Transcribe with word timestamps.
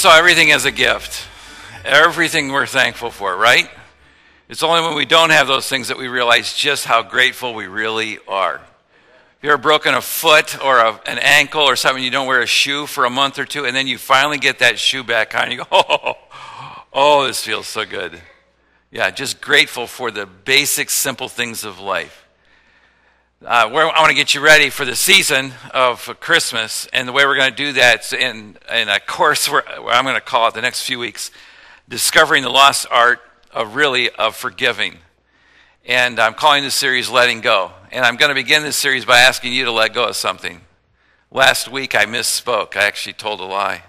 So 0.00 0.08
everything 0.10 0.48
is 0.48 0.64
a 0.64 0.70
gift. 0.70 1.28
Everything 1.84 2.52
we're 2.52 2.64
thankful 2.64 3.10
for, 3.10 3.36
right? 3.36 3.68
It's 4.48 4.62
only 4.62 4.80
when 4.80 4.94
we 4.94 5.04
don't 5.04 5.28
have 5.28 5.46
those 5.46 5.68
things 5.68 5.88
that 5.88 5.98
we 5.98 6.08
realize 6.08 6.54
just 6.54 6.86
how 6.86 7.02
grateful 7.02 7.52
we 7.52 7.66
really 7.66 8.18
are. 8.26 8.54
If 8.54 9.42
you 9.42 9.50
ever 9.50 9.60
broken 9.60 9.92
a 9.92 10.00
foot 10.00 10.58
or 10.64 10.78
a, 10.78 10.98
an 11.04 11.18
ankle 11.18 11.60
or 11.60 11.76
something, 11.76 12.02
you 12.02 12.10
don't 12.10 12.26
wear 12.26 12.40
a 12.40 12.46
shoe 12.46 12.86
for 12.86 13.04
a 13.04 13.10
month 13.10 13.38
or 13.38 13.44
two, 13.44 13.66
and 13.66 13.76
then 13.76 13.86
you 13.86 13.98
finally 13.98 14.38
get 14.38 14.60
that 14.60 14.78
shoe 14.78 15.04
back 15.04 15.34
on, 15.34 15.50
you 15.50 15.58
go, 15.58 15.66
oh, 15.70 16.14
oh, 16.94 17.26
this 17.26 17.44
feels 17.44 17.66
so 17.66 17.84
good. 17.84 18.18
Yeah, 18.90 19.10
just 19.10 19.42
grateful 19.42 19.86
for 19.86 20.10
the 20.10 20.24
basic, 20.24 20.88
simple 20.88 21.28
things 21.28 21.62
of 21.62 21.78
life. 21.78 22.19
Uh, 23.42 23.70
I 23.72 23.72
want 23.72 24.10
to 24.10 24.14
get 24.14 24.34
you 24.34 24.42
ready 24.42 24.68
for 24.68 24.84
the 24.84 24.94
season 24.94 25.54
of 25.72 26.14
Christmas, 26.20 26.86
and 26.92 27.08
the 27.08 27.12
way 27.12 27.24
we're 27.24 27.36
going 27.38 27.48
to 27.48 27.56
do 27.56 27.72
that 27.72 28.04
is 28.04 28.12
in, 28.12 28.58
in 28.70 28.90
a 28.90 29.00
course 29.00 29.48
where, 29.48 29.62
where 29.80 29.94
I'm 29.94 30.04
going 30.04 30.14
to 30.14 30.20
call 30.20 30.46
it 30.48 30.52
the 30.52 30.60
next 30.60 30.82
few 30.82 30.98
weeks, 30.98 31.30
Discovering 31.88 32.42
the 32.42 32.50
Lost 32.50 32.86
Art 32.90 33.20
of 33.50 33.76
Really 33.76 34.10
of 34.10 34.36
Forgiving. 34.36 34.98
And 35.86 36.20
I'm 36.20 36.34
calling 36.34 36.64
this 36.64 36.74
series 36.74 37.08
Letting 37.08 37.40
Go. 37.40 37.72
And 37.90 38.04
I'm 38.04 38.16
going 38.16 38.28
to 38.28 38.34
begin 38.34 38.62
this 38.62 38.76
series 38.76 39.06
by 39.06 39.20
asking 39.20 39.54
you 39.54 39.64
to 39.64 39.72
let 39.72 39.94
go 39.94 40.08
of 40.08 40.16
something. 40.16 40.60
Last 41.30 41.66
week 41.66 41.94
I 41.94 42.04
misspoke. 42.04 42.76
I 42.76 42.84
actually 42.84 43.14
told 43.14 43.40
a 43.40 43.44
lie. 43.44 43.84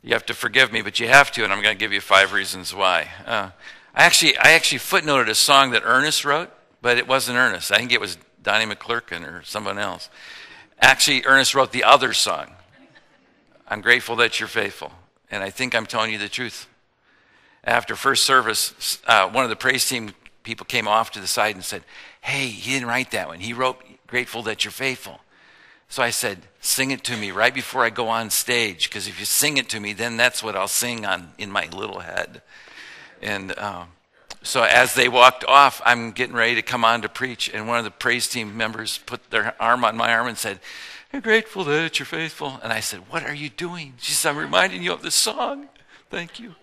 You 0.00 0.12
have 0.12 0.26
to 0.26 0.34
forgive 0.34 0.72
me, 0.72 0.80
but 0.80 1.00
you 1.00 1.08
have 1.08 1.32
to, 1.32 1.42
and 1.42 1.52
I'm 1.52 1.60
going 1.60 1.74
to 1.74 1.78
give 1.78 1.92
you 1.92 2.00
five 2.00 2.32
reasons 2.32 2.72
why. 2.72 3.08
Uh, 3.26 3.50
I 3.96 4.04
actually, 4.04 4.38
I 4.38 4.52
actually 4.52 4.78
footnoted 4.78 5.28
a 5.28 5.34
song 5.34 5.72
that 5.72 5.82
Ernest 5.84 6.24
wrote, 6.24 6.50
but 6.80 6.98
it 6.98 7.08
wasn't 7.08 7.36
Ernest. 7.36 7.72
I 7.72 7.78
think 7.78 7.90
it 7.90 8.00
was 8.00 8.16
Donnie 8.42 8.72
McClurkin 8.72 9.26
or 9.26 9.42
someone 9.44 9.78
else. 9.78 10.08
Actually, 10.80 11.24
Ernest 11.26 11.54
wrote 11.54 11.72
the 11.72 11.84
other 11.84 12.12
song. 12.12 12.52
I'm 13.66 13.80
grateful 13.80 14.16
that 14.16 14.40
you're 14.40 14.48
faithful. 14.48 14.92
And 15.30 15.42
I 15.42 15.50
think 15.50 15.74
I'm 15.74 15.86
telling 15.86 16.12
you 16.12 16.18
the 16.18 16.28
truth. 16.28 16.66
After 17.64 17.96
first 17.96 18.24
service, 18.24 18.98
uh, 19.06 19.28
one 19.28 19.44
of 19.44 19.50
the 19.50 19.56
praise 19.56 19.86
team 19.86 20.12
people 20.42 20.64
came 20.64 20.88
off 20.88 21.10
to 21.12 21.20
the 21.20 21.26
side 21.26 21.54
and 21.54 21.64
said, 21.64 21.82
Hey, 22.20 22.46
he 22.46 22.72
didn't 22.72 22.88
write 22.88 23.10
that 23.10 23.28
one. 23.28 23.40
He 23.40 23.52
wrote, 23.52 23.82
Grateful 24.06 24.42
that 24.44 24.64
you're 24.64 24.72
faithful. 24.72 25.20
So 25.88 26.02
I 26.02 26.10
said, 26.10 26.38
Sing 26.60 26.90
it 26.90 27.04
to 27.04 27.16
me 27.16 27.30
right 27.30 27.52
before 27.52 27.84
I 27.84 27.90
go 27.90 28.08
on 28.08 28.30
stage, 28.30 28.88
because 28.88 29.06
if 29.06 29.18
you 29.18 29.26
sing 29.26 29.58
it 29.58 29.68
to 29.70 29.80
me, 29.80 29.92
then 29.92 30.16
that's 30.16 30.42
what 30.42 30.56
I'll 30.56 30.68
sing 30.68 31.04
on 31.04 31.32
in 31.36 31.50
my 31.50 31.68
little 31.68 32.00
head. 32.00 32.40
And 33.20 33.58
um, 33.58 33.88
so 34.42 34.62
as 34.62 34.94
they 34.94 35.08
walked 35.08 35.44
off, 35.44 35.82
I'm 35.84 36.12
getting 36.12 36.34
ready 36.34 36.54
to 36.54 36.62
come 36.62 36.84
on 36.84 37.02
to 37.02 37.08
preach, 37.08 37.50
and 37.52 37.66
one 37.66 37.78
of 37.78 37.84
the 37.84 37.90
praise 37.90 38.28
team 38.28 38.56
members 38.56 38.98
put 38.98 39.30
their 39.30 39.54
arm 39.60 39.84
on 39.84 39.96
my 39.96 40.12
arm 40.12 40.28
and 40.28 40.38
said, 40.38 40.60
I'm 41.12 41.20
grateful 41.20 41.64
that 41.64 41.98
you're 41.98 42.06
faithful. 42.06 42.60
And 42.62 42.72
I 42.72 42.80
said, 42.80 43.00
What 43.08 43.22
are 43.24 43.34
you 43.34 43.48
doing? 43.48 43.94
She 43.98 44.12
said, 44.12 44.30
I'm 44.30 44.36
reminding 44.36 44.82
you 44.82 44.92
of 44.92 45.02
the 45.02 45.10
song. 45.10 45.68
Thank 46.10 46.38
you. 46.38 46.54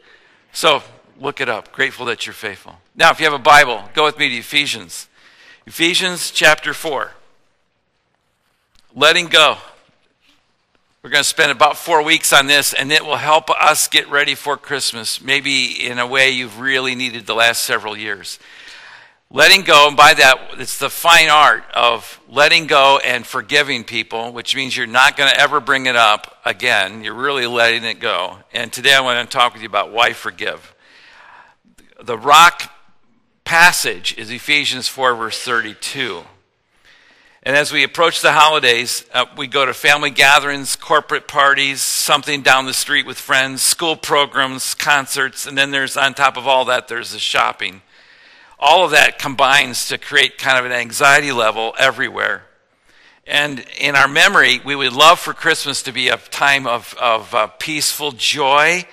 So 0.53 0.83
look 1.19 1.41
it 1.41 1.49
up. 1.49 1.71
Grateful 1.71 2.05
that 2.07 2.25
you're 2.25 2.33
faithful. 2.33 2.75
Now, 2.95 3.11
if 3.11 3.19
you 3.19 3.25
have 3.25 3.33
a 3.33 3.39
Bible, 3.39 3.83
go 3.93 4.05
with 4.05 4.17
me 4.19 4.29
to 4.29 4.35
Ephesians. 4.37 5.07
Ephesians 5.65 6.31
chapter 6.31 6.73
4. 6.73 7.11
Letting 8.95 9.27
go. 9.27 9.57
We're 11.05 11.11
going 11.11 11.23
to 11.23 11.29
spend 11.29 11.51
about 11.51 11.77
four 11.77 12.01
weeks 12.01 12.33
on 12.33 12.47
this, 12.47 12.73
and 12.73 12.91
it 12.91 13.05
will 13.05 13.15
help 13.15 13.51
us 13.51 13.87
get 13.87 14.09
ready 14.09 14.33
for 14.33 14.57
Christmas, 14.57 15.21
maybe 15.21 15.85
in 15.85 15.99
a 15.99 16.07
way 16.07 16.31
you've 16.31 16.59
really 16.59 16.95
needed 16.95 17.27
the 17.27 17.35
last 17.35 17.61
several 17.61 17.95
years. 17.95 18.39
Letting 19.29 19.61
go, 19.61 19.87
and 19.87 19.95
by 19.95 20.15
that, 20.15 20.55
it's 20.57 20.79
the 20.79 20.89
fine 20.89 21.29
art 21.29 21.63
of 21.75 22.19
letting 22.27 22.65
go 22.65 22.99
and 23.05 23.23
forgiving 23.23 23.83
people, 23.83 24.33
which 24.33 24.55
means 24.55 24.75
you're 24.75 24.87
not 24.87 25.15
going 25.15 25.29
to 25.29 25.39
ever 25.39 25.59
bring 25.59 25.85
it 25.85 25.95
up 25.95 26.39
again. 26.43 27.03
You're 27.03 27.13
really 27.13 27.45
letting 27.45 27.83
it 27.83 27.99
go. 27.99 28.39
And 28.51 28.73
today 28.73 28.95
I 28.95 29.01
want 29.01 29.29
to 29.29 29.37
talk 29.37 29.53
with 29.53 29.61
you 29.61 29.69
about 29.69 29.91
why 29.91 30.13
forgive. 30.13 30.73
The 32.01 32.17
rock 32.17 32.63
passage 33.43 34.17
is 34.17 34.31
Ephesians 34.31 34.87
4, 34.87 35.13
verse 35.13 35.39
32. 35.43 36.23
And 37.45 37.55
as 37.55 37.71
we 37.71 37.83
approach 37.83 38.21
the 38.21 38.31
holidays, 38.31 39.05
uh, 39.13 39.25
we 39.37 39.45
go 39.45 39.67
to 39.67 39.73
family 39.75 40.09
gatherings, 40.09 40.75
corporate 40.75 41.27
parties, 41.27 41.79
something 41.79 42.41
down 42.41 42.65
the 42.65 42.73
street 42.73 43.05
with 43.05 43.19
friends, 43.19 43.61
school 43.61 43.95
programs, 43.95 44.73
concerts, 44.73 45.45
and 45.45 45.55
then 45.55 45.69
there's, 45.69 45.95
on 45.95 46.15
top 46.15 46.37
of 46.37 46.47
all 46.47 46.65
that, 46.65 46.87
there's 46.87 47.11
the 47.11 47.19
shopping. 47.19 47.83
All 48.57 48.83
of 48.83 48.91
that 48.91 49.19
combines 49.19 49.87
to 49.89 49.99
create 49.99 50.39
kind 50.39 50.57
of 50.57 50.65
an 50.65 50.71
anxiety 50.71 51.31
level 51.31 51.75
everywhere. 51.77 52.45
And 53.27 53.63
in 53.77 53.95
our 53.95 54.07
memory, 54.07 54.59
we 54.65 54.75
would 54.75 54.93
love 54.93 55.19
for 55.19 55.33
Christmas 55.33 55.83
to 55.83 55.91
be 55.91 56.09
a 56.09 56.17
time 56.17 56.65
of, 56.65 56.95
of 56.99 57.31
uh, 57.35 57.47
peaceful 57.59 58.11
joy. 58.11 58.85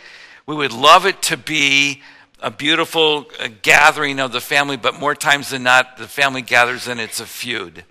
We 0.44 0.54
would 0.54 0.74
love 0.74 1.06
it 1.06 1.22
to 1.22 1.38
be 1.38 2.02
a 2.38 2.50
beautiful 2.50 3.26
uh, 3.40 3.48
gathering 3.62 4.20
of 4.20 4.32
the 4.32 4.42
family, 4.42 4.76
but 4.76 5.00
more 5.00 5.14
times 5.14 5.48
than 5.48 5.62
not, 5.62 5.96
the 5.96 6.08
family 6.08 6.42
gathers 6.42 6.86
and 6.86 7.00
it's 7.00 7.18
a 7.18 7.26
feud. 7.26 7.86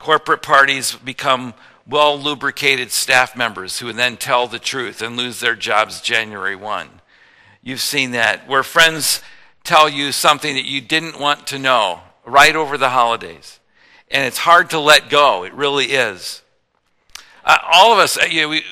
Corporate 0.00 0.40
parties 0.40 0.96
become 0.96 1.52
well 1.86 2.18
lubricated 2.18 2.90
staff 2.90 3.36
members 3.36 3.80
who 3.80 3.92
then 3.92 4.16
tell 4.16 4.46
the 4.46 4.58
truth 4.58 5.02
and 5.02 5.14
lose 5.14 5.40
their 5.40 5.54
jobs 5.54 6.00
January 6.00 6.56
1. 6.56 6.88
You've 7.62 7.82
seen 7.82 8.12
that. 8.12 8.48
Where 8.48 8.62
friends 8.62 9.20
tell 9.62 9.90
you 9.90 10.10
something 10.10 10.54
that 10.54 10.64
you 10.64 10.80
didn't 10.80 11.20
want 11.20 11.46
to 11.48 11.58
know 11.58 12.00
right 12.24 12.56
over 12.56 12.78
the 12.78 12.88
holidays. 12.88 13.60
And 14.10 14.24
it's 14.24 14.38
hard 14.38 14.70
to 14.70 14.80
let 14.80 15.10
go. 15.10 15.44
It 15.44 15.52
really 15.52 15.92
is. 15.92 16.40
Uh, 17.44 17.58
all 17.70 17.92
of 17.92 17.98
us, 17.98 18.16
uh, 18.16 18.24
you 18.24 18.40
know, 18.40 18.48
we, 18.48 18.64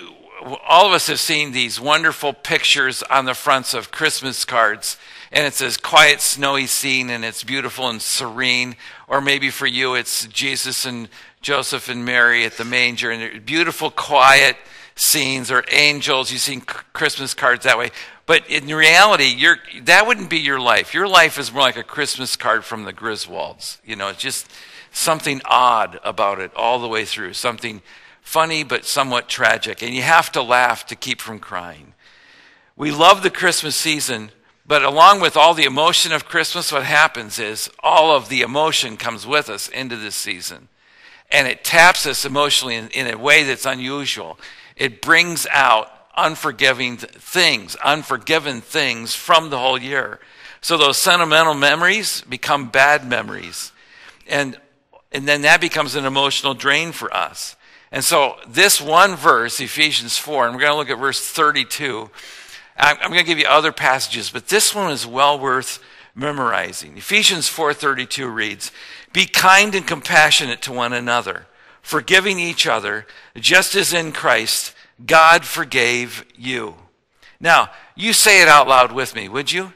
all 0.67 0.87
of 0.87 0.93
us 0.93 1.09
have 1.09 1.21
seen 1.21 1.53
these 1.53 1.79
wonderful 1.79 2.33
pictures 2.33 3.03
on 3.03 3.27
the 3.27 3.35
fronts 3.35 3.75
of 3.75 3.91
Christmas 3.91 4.47
cards 4.47 4.97
and 5.31 5.47
it's 5.47 5.59
this 5.59 5.77
quiet, 5.77 6.21
snowy 6.21 6.67
scene, 6.67 7.11
and 7.11 7.25
it's 7.25 7.45
beautiful 7.45 7.89
and 7.89 8.01
serene. 8.01 8.77
Or 9.09 9.21
maybe 9.21 9.51
for 9.51 9.67
you, 9.67 9.95
it's 9.95 10.27
Jesus 10.27 10.87
and 10.87 11.09
Joseph 11.41 11.89
and 11.89 12.05
Mary 12.05 12.45
at 12.45 12.57
the 12.57 12.65
manger, 12.65 13.11
and 13.11 13.45
beautiful, 13.45 13.91
quiet 13.91 14.57
scenes, 14.95 15.51
or 15.51 15.65
angels. 15.71 16.33
You've 16.33 16.41
seen 16.41 16.61
Christmas 16.61 17.35
cards 17.35 17.65
that 17.65 17.79
way. 17.79 17.91
But 18.27 18.49
in 18.51 18.67
reality, 18.67 19.43
that 19.83 20.07
wouldn't 20.07 20.29
be 20.29 20.39
your 20.39 20.61
life. 20.61 20.93
Your 20.93 21.09
life 21.09 21.39
is 21.39 21.53
more 21.53 21.63
like 21.63 21.77
a 21.77 21.83
Christmas 21.83 22.37
card 22.37 22.65
from 22.65 22.85
the 22.85 22.93
Griswolds. 22.93 23.79
You 23.85 23.97
know, 23.97 24.09
it's 24.09 24.21
just 24.21 24.51
something 24.93 25.41
odd 25.45 25.99
about 26.05 26.41
it 26.41 26.53
all 26.55 26.79
the 26.79 26.89
way 26.89 27.05
through, 27.05 27.35
something 27.35 27.81
funny 28.21 28.65
but 28.65 28.85
somewhat 28.85 29.29
tragic. 29.29 29.83
And 29.83 29.95
you 29.95 30.03
have 30.03 30.31
to 30.33 30.43
laugh 30.43 30.87
to 30.87 30.97
keep 30.97 31.21
from 31.21 31.39
crying. 31.39 31.95
We 32.77 32.91
love 32.91 33.23
the 33.23 33.31
Christmas 33.31 33.77
season 33.77 34.31
but 34.69 34.85
along 34.85 35.21
with 35.21 35.35
all 35.35 35.55
the 35.55 35.65
emotion 35.65 36.13
of 36.13 36.27
Christmas, 36.27 36.71
what 36.71 36.85
happens 36.85 37.39
is 37.39 37.71
all 37.83 38.15
of 38.15 38.29
the 38.29 38.43
emotion 38.43 38.99
comes 38.99 39.27
with 39.27 39.49
us 39.49 39.67
into 39.69 39.97
this 39.97 40.15
season. 40.15 40.69
And 41.33 41.49
it 41.49 41.65
taps 41.65 42.07
us 42.07 42.27
emotionally 42.27 42.75
in, 42.75 42.89
in 42.91 43.07
a 43.07 43.17
way 43.17 43.45
that's 43.45 43.65
unusual. 43.65 44.39
It 44.77 45.01
brings 45.01 45.47
out 45.51 45.91
unforgiving 46.15 46.99
things, 46.99 47.77
unforgiven 47.77 48.61
things 48.61 49.15
from 49.15 49.49
the 49.49 49.59
whole 49.59 49.81
year. 49.81 50.21
So 50.61 50.77
those 50.77 50.99
sentimental 50.99 51.55
memories 51.55 52.21
become 52.23 52.69
bad 52.69 53.07
memories. 53.07 53.73
And, 54.29 54.59
and 55.13 55.27
then 55.27 55.43
that 55.43 55.63
becomes 55.63 55.95
an 55.95 56.05
emotional 56.05 56.53
drain 56.53 56.93
for 56.93 57.15
us. 57.15 57.57
And 57.91 58.05
so 58.05 58.37
this 58.47 58.83
one 58.83 59.17
verse, 59.17 59.61
Ephesians 59.61 60.19
4, 60.19 60.47
and 60.47 60.55
we're 60.55 60.61
going 60.61 60.73
to 60.73 60.77
look 60.77 60.91
at 60.91 60.99
verse 60.99 61.27
32 61.27 62.11
I'm 62.79 62.97
going 63.11 63.19
to 63.19 63.25
give 63.25 63.39
you 63.39 63.47
other 63.47 63.73
passages, 63.73 64.31
but 64.31 64.49
this 64.49 64.75
one 64.75 64.93
is 64.93 65.07
well 65.07 65.39
worth 65.39 65.81
memorizing. 66.15 66.97
Ephesians 66.97 67.49
4:32 67.49 68.29
reads, 68.29 68.71
"Be 69.13 69.27
kind 69.27 69.75
and 69.75 69.87
compassionate 69.87 70.63
to 70.63 70.73
one 70.73 70.93
another, 70.93 71.47
forgiving 71.83 72.39
each 72.39 72.67
other, 72.67 73.07
just 73.37 73.75
as 73.75 73.93
in 73.93 74.13
Christ 74.13 74.75
God 75.05 75.45
forgave 75.45 76.25
you." 76.37 76.77
Now, 77.41 77.71
you 77.95 78.13
say 78.13 78.43
it 78.43 78.49
out 78.49 78.69
loud 78.69 78.93
with 78.93 79.15
me, 79.15 79.29
would 79.29 79.53
you? 79.53 79.73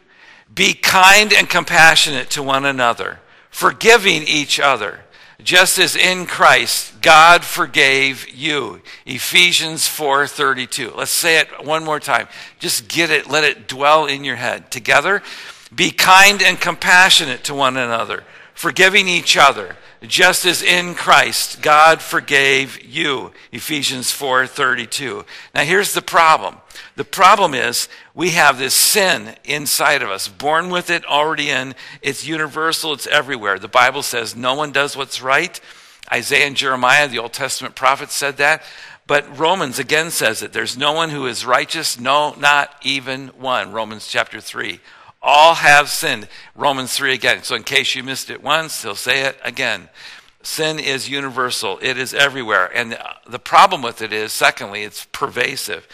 Be 0.52 0.74
kind 0.74 1.32
and 1.32 1.48
compassionate 1.48 2.28
to 2.30 2.42
one 2.42 2.64
another, 2.64 3.20
forgiving 3.50 4.22
each 4.24 4.60
other, 4.60 5.04
just 5.42 5.78
as 5.78 5.96
in 5.96 6.26
Christ 6.26 6.92
God 7.02 7.44
forgave 7.44 8.28
you. 8.28 8.80
Ephesians 9.04 9.88
4:32. 9.88 10.94
Let's 10.96 11.10
say 11.10 11.38
it 11.38 11.64
one 11.64 11.84
more 11.84 12.00
time. 12.00 12.28
Just 12.60 12.86
get 12.88 13.10
it, 13.10 13.28
let 13.28 13.42
it 13.44 13.66
dwell 13.66 14.06
in 14.06 14.24
your 14.24 14.36
head. 14.36 14.70
Together, 14.70 15.20
be 15.74 15.90
kind 15.90 16.42
and 16.42 16.60
compassionate 16.60 17.42
to 17.44 17.54
one 17.54 17.76
another, 17.76 18.24
forgiving 18.54 19.08
each 19.08 19.36
other, 19.36 19.76
just 20.06 20.44
as 20.44 20.62
in 20.62 20.94
Christ 20.94 21.62
God 21.62 22.02
forgave 22.02 22.82
you. 22.82 23.32
Ephesians 23.52 24.10
4:32. 24.12 25.24
Now 25.54 25.62
here's 25.62 25.94
the 25.94 26.02
problem. 26.02 26.56
The 26.96 27.04
problem 27.04 27.54
is 27.54 27.88
we 28.14 28.30
have 28.30 28.58
this 28.58 28.74
sin 28.74 29.36
inside 29.44 30.02
of 30.02 30.10
us, 30.10 30.28
born 30.28 30.70
with 30.70 30.90
it, 30.90 31.04
already 31.06 31.50
in. 31.50 31.74
It's 32.02 32.26
universal, 32.26 32.92
it's 32.92 33.06
everywhere. 33.06 33.58
The 33.58 33.68
Bible 33.68 34.02
says 34.02 34.36
no 34.36 34.54
one 34.54 34.72
does 34.72 34.96
what's 34.96 35.22
right. 35.22 35.60
Isaiah 36.12 36.46
and 36.46 36.56
Jeremiah, 36.56 37.08
the 37.08 37.18
Old 37.18 37.32
Testament 37.32 37.74
prophets, 37.74 38.14
said 38.14 38.36
that. 38.38 38.62
But 39.06 39.38
Romans 39.38 39.78
again 39.78 40.10
says 40.10 40.42
it 40.42 40.52
there's 40.52 40.76
no 40.76 40.92
one 40.92 41.10
who 41.10 41.26
is 41.26 41.46
righteous, 41.46 41.98
no, 41.98 42.34
not 42.34 42.74
even 42.82 43.28
one. 43.28 43.72
Romans 43.72 44.06
chapter 44.08 44.40
3. 44.40 44.80
All 45.22 45.54
have 45.54 45.88
sinned. 45.88 46.28
Romans 46.56 46.94
3 46.94 47.14
again. 47.14 47.42
So, 47.44 47.54
in 47.54 47.62
case 47.62 47.94
you 47.94 48.02
missed 48.02 48.28
it 48.28 48.42
once, 48.42 48.82
he'll 48.82 48.94
say 48.94 49.22
it 49.22 49.38
again. 49.44 49.88
Sin 50.42 50.80
is 50.80 51.08
universal, 51.08 51.78
it 51.80 51.96
is 51.96 52.12
everywhere. 52.12 52.68
And 52.74 52.98
the 53.28 53.38
problem 53.38 53.80
with 53.80 54.02
it 54.02 54.12
is, 54.12 54.32
secondly, 54.32 54.82
it's 54.82 55.06
pervasive. 55.12 55.86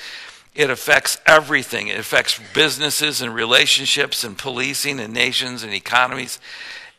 It 0.55 0.71
affects 0.71 1.19
everything. 1.27 1.89
It 1.89 1.99
affects 1.99 2.41
businesses 2.55 3.21
and 3.21 3.35
relationships 3.35 4.25
and 4.25 4.37
policing 4.37 4.99
and 4.99 5.13
nations 5.13 5.63
and 5.63 5.73
economies. 5.73 6.41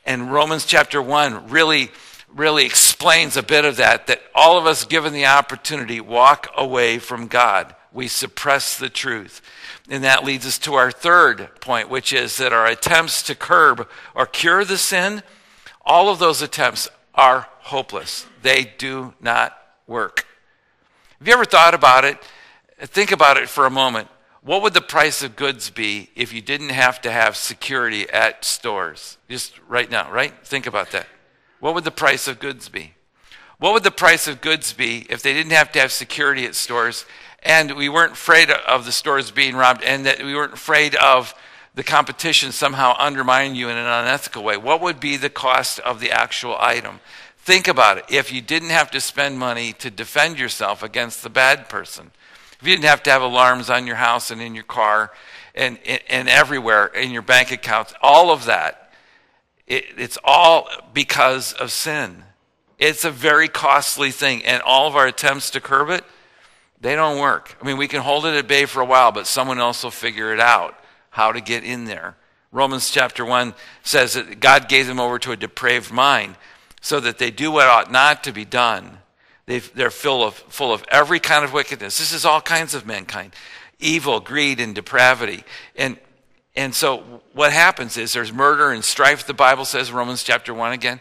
And 0.06 0.32
Romans 0.32 0.66
chapter 0.66 1.02
1 1.02 1.50
really, 1.50 1.90
really 2.34 2.66
explains 2.66 3.36
a 3.36 3.44
bit 3.44 3.66
of 3.66 3.78
that, 3.78 4.08
that 4.08 4.22
all 4.36 4.58
of 4.58 4.68
us, 4.68 4.86
given 4.86 5.12
the 5.12 5.26
opportunity, 5.26 6.00
walk 6.00 6.48
away 6.56 7.00
from 7.00 7.28
God. 7.28 7.76
We 7.92 8.08
suppress 8.08 8.78
the 8.78 8.90
truth. 8.90 9.42
And 9.90 10.04
that 10.04 10.24
leads 10.24 10.46
us 10.46 10.60
to 10.60 10.76
our 10.76 10.92
third 10.92 11.50
point, 11.62 11.90
which 11.90 12.14
is 12.14 12.38
that 12.38 12.54
our 12.54 12.68
attempts 12.68 13.24
to 13.24 13.36
curb 13.36 13.90
or 14.14 14.28
cure 14.28 14.64
the 14.64 14.78
sin, 14.78 15.24
all 15.84 16.10
of 16.10 16.20
those 16.20 16.44
attempts 16.44 16.88
are 17.16 17.48
hopeless. 17.62 18.28
They 18.44 18.72
do 18.78 19.16
not 19.20 19.58
work. 19.88 20.26
Have 21.18 21.28
you 21.28 21.34
ever 21.34 21.44
thought 21.44 21.74
about 21.74 22.06
it? 22.06 22.18
Think 22.80 23.12
about 23.12 23.38
it 23.38 23.50
for 23.50 23.66
a 23.66 23.72
moment. 23.72 24.08
What 24.42 24.62
would 24.62 24.74
the 24.74 24.82
price 24.82 25.22
of 25.22 25.36
goods 25.36 25.70
be 25.70 26.12
if 26.16 26.32
you 26.32 26.42
didn't 26.42 26.70
have 26.70 27.02
to 27.02 27.12
have 27.12 27.36
security 27.36 28.10
at 28.10 28.46
stores? 28.46 29.18
Just 29.28 29.60
right 29.68 29.90
now, 29.90 30.10
right? 30.12 30.34
Think 30.46 30.66
about 30.66 30.92
that. 30.92 31.08
What 31.60 31.74
would 31.74 31.84
the 31.84 31.92
price 31.92 32.28
of 32.28 32.40
goods 32.40 32.70
be? 32.70 32.94
What 33.58 33.74
would 33.74 33.84
the 33.84 33.92
price 33.92 34.28
of 34.28 34.40
goods 34.40 34.72
be 34.72 35.06
if 35.10 35.22
they 35.22 35.34
didn't 35.34 35.52
have 35.52 35.72
to 35.74 35.80
have 35.80 35.92
security 35.92 36.46
at 36.46 36.56
stores 36.56 37.06
and 37.44 37.76
we 37.76 37.90
weren't 37.90 38.14
afraid 38.14 38.52
of 38.52 38.86
the 38.86 38.92
stores 38.92 39.32
being 39.32 39.56
robbed 39.56 39.84
and 39.84 40.06
that 40.06 40.24
we 40.24 40.36
weren't 40.36 40.54
afraid 40.54 40.96
of 40.96 41.34
the 41.76 41.84
competition 41.84 42.52
somehow 42.52 42.96
undermining 42.98 43.56
you 43.56 43.70
in 43.70 43.78
an 43.78 43.86
unethical 43.86 44.44
way? 44.44 44.58
What 44.58 44.82
would 44.82 45.00
be 45.00 45.18
the 45.18 45.30
cost 45.30 45.80
of 45.80 46.00
the 46.00 46.12
actual 46.12 46.58
item? 46.60 47.00
Think 47.38 47.68
about 47.68 47.98
it. 47.98 48.06
If 48.10 48.34
you 48.34 48.42
didn't 48.42 48.70
have 48.70 48.92
to 48.92 49.02
spend 49.02 49.40
money 49.40 49.74
to 49.74 49.90
defend 49.90 50.40
yourself 50.40 50.84
against 50.84 51.24
the 51.24 51.30
bad 51.30 51.70
person, 51.70 52.12
if 52.60 52.68
you 52.68 52.74
didn't 52.74 52.90
have 52.90 53.04
to 53.04 53.12
have 53.12 53.22
alarms 53.22 53.70
on 53.70 53.88
your 53.88 53.96
house 53.96 54.32
and 54.32 54.42
in 54.42 54.54
your 54.54 54.66
car 54.66 55.12
and, 55.56 55.80
and, 56.10 56.28
everywhere 56.28 56.88
in 56.88 57.12
your 57.12 57.22
bank 57.22 57.52
accounts, 57.52 57.94
all 58.02 58.32
of 58.32 58.46
that, 58.46 58.92
it, 59.66 59.86
it's 59.98 60.18
all 60.24 60.70
because 60.94 61.54
of 61.54 61.72
sin. 61.72 62.24
It's 62.78 63.06
a 63.06 63.12
very 63.12 63.48
costly 63.48 64.12
thing, 64.12 64.44
and 64.46 64.62
all 64.64 64.88
of 64.88 64.96
our 64.96 65.08
attempts 65.08 65.50
to 65.52 65.62
curb 65.62 65.90
it, 65.90 66.04
they 66.82 66.96
don't 66.96 67.20
work. 67.20 67.58
I 67.62 67.66
mean, 67.66 67.78
we 67.78 67.88
can 67.88 68.02
hold 68.02 68.26
it 68.26 68.36
at 68.36 68.48
bay 68.48 68.66
for 68.66 68.82
a 68.82 68.86
while, 68.86 69.12
but 69.12 69.28
someone 69.28 69.60
else 69.60 69.84
will 69.84 69.92
figure 69.92 70.34
it 70.34 70.40
out 70.40 70.78
how 71.10 71.32
to 71.32 71.42
get 71.42 71.64
in 71.64 71.86
there. 71.86 72.16
Romans 72.52 72.90
chapter 72.90 73.26
1 73.26 73.54
says 73.84 74.14
that 74.14 74.40
God 74.40 74.70
gave 74.70 74.88
them 74.88 75.00
over 75.00 75.20
to 75.20 75.32
a 75.32 75.36
depraved 75.36 75.92
mind 75.92 76.36
so 76.82 77.00
that 77.00 77.18
they 77.18 77.32
do 77.32 77.52
what 77.52 77.68
ought 77.68 77.92
not 77.92 78.24
to 78.24 78.32
be 78.32 78.46
done 78.46 79.00
they 79.50 79.84
are 79.84 79.90
full 79.90 80.24
of, 80.24 80.36
full 80.36 80.72
of 80.72 80.86
every 80.90 81.20
kind 81.20 81.44
of 81.44 81.54
wickedness. 81.54 81.98
This 81.98 82.12
is 82.12 82.24
all 82.24 82.40
kinds 82.40 82.76
of 82.76 82.86
mankind 82.86 83.34
evil, 83.82 84.20
greed, 84.20 84.60
and 84.60 84.76
depravity. 84.76 85.44
And, 85.76 85.98
and 86.54 86.76
so 86.76 87.22
what 87.34 87.54
happens 87.54 87.98
is 87.98 88.12
there's 88.12 88.32
murder 88.34 88.72
and 88.72 88.84
strife, 88.84 89.26
the 89.26 89.34
Bible 89.34 89.64
says, 89.64 89.90
Romans 89.90 90.22
chapter 90.22 90.54
1 90.54 90.74
again. 90.74 91.00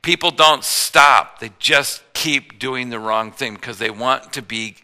People 0.00 0.30
don't 0.30 0.64
stop, 0.64 1.38
they 1.38 1.50
just 1.58 2.02
keep 2.14 2.58
doing 2.58 2.88
the 2.88 2.98
wrong 2.98 3.30
thing 3.30 3.54
because 3.54 3.78
they 3.78 3.90
want 3.90 4.32
to 4.32 4.42
be 4.42 4.76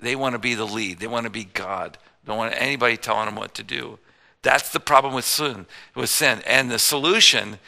they 0.00 0.16
want 0.16 0.34
to 0.34 0.38
be 0.38 0.54
the 0.54 0.66
lead. 0.66 0.98
They 0.98 1.06
want 1.06 1.24
to 1.24 1.30
be 1.30 1.44
God. 1.44 1.98
Don't 2.24 2.38
want 2.38 2.54
anybody 2.56 2.96
telling 2.96 3.26
them 3.26 3.36
what 3.36 3.54
to 3.54 3.62
do. 3.62 3.98
That's 4.42 4.70
the 4.70 4.80
problem 4.80 5.14
with 5.14 5.24
sin, 5.24 5.66
with 5.94 6.10
sin. 6.10 6.40
And 6.46 6.70
the 6.70 6.78
solution 6.78 7.58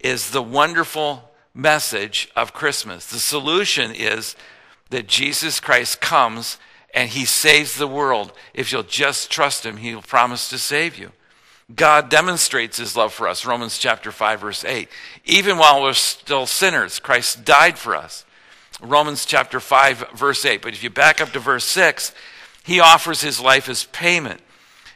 is 0.00 0.30
the 0.30 0.42
wonderful 0.42 1.30
message 1.54 2.30
of 2.36 2.52
Christmas. 2.52 3.06
The 3.06 3.18
solution 3.18 3.92
is 3.94 4.36
that 4.90 5.08
Jesus 5.08 5.60
Christ 5.60 6.00
comes 6.00 6.58
and 6.94 7.10
he 7.10 7.24
saves 7.24 7.76
the 7.76 7.86
world. 7.86 8.32
If 8.54 8.72
you'll 8.72 8.82
just 8.82 9.30
trust 9.30 9.66
him, 9.66 9.78
he'll 9.78 10.02
promise 10.02 10.48
to 10.50 10.58
save 10.58 10.96
you. 10.96 11.12
God 11.74 12.08
demonstrates 12.08 12.76
his 12.76 12.96
love 12.96 13.12
for 13.12 13.26
us. 13.26 13.44
Romans 13.44 13.78
chapter 13.78 14.12
5 14.12 14.40
verse 14.40 14.64
8. 14.64 14.88
Even 15.24 15.58
while 15.58 15.82
we're 15.82 15.94
still 15.94 16.46
sinners, 16.46 17.00
Christ 17.00 17.44
died 17.44 17.76
for 17.76 17.96
us. 17.96 18.24
Romans 18.80 19.24
chapter 19.24 19.60
5 19.60 20.10
verse 20.14 20.44
8. 20.44 20.62
But 20.62 20.74
if 20.74 20.82
you 20.82 20.90
back 20.90 21.20
up 21.20 21.30
to 21.30 21.38
verse 21.38 21.64
6, 21.64 22.12
he 22.64 22.80
offers 22.80 23.20
his 23.20 23.40
life 23.40 23.68
as 23.68 23.84
payment. 23.84 24.40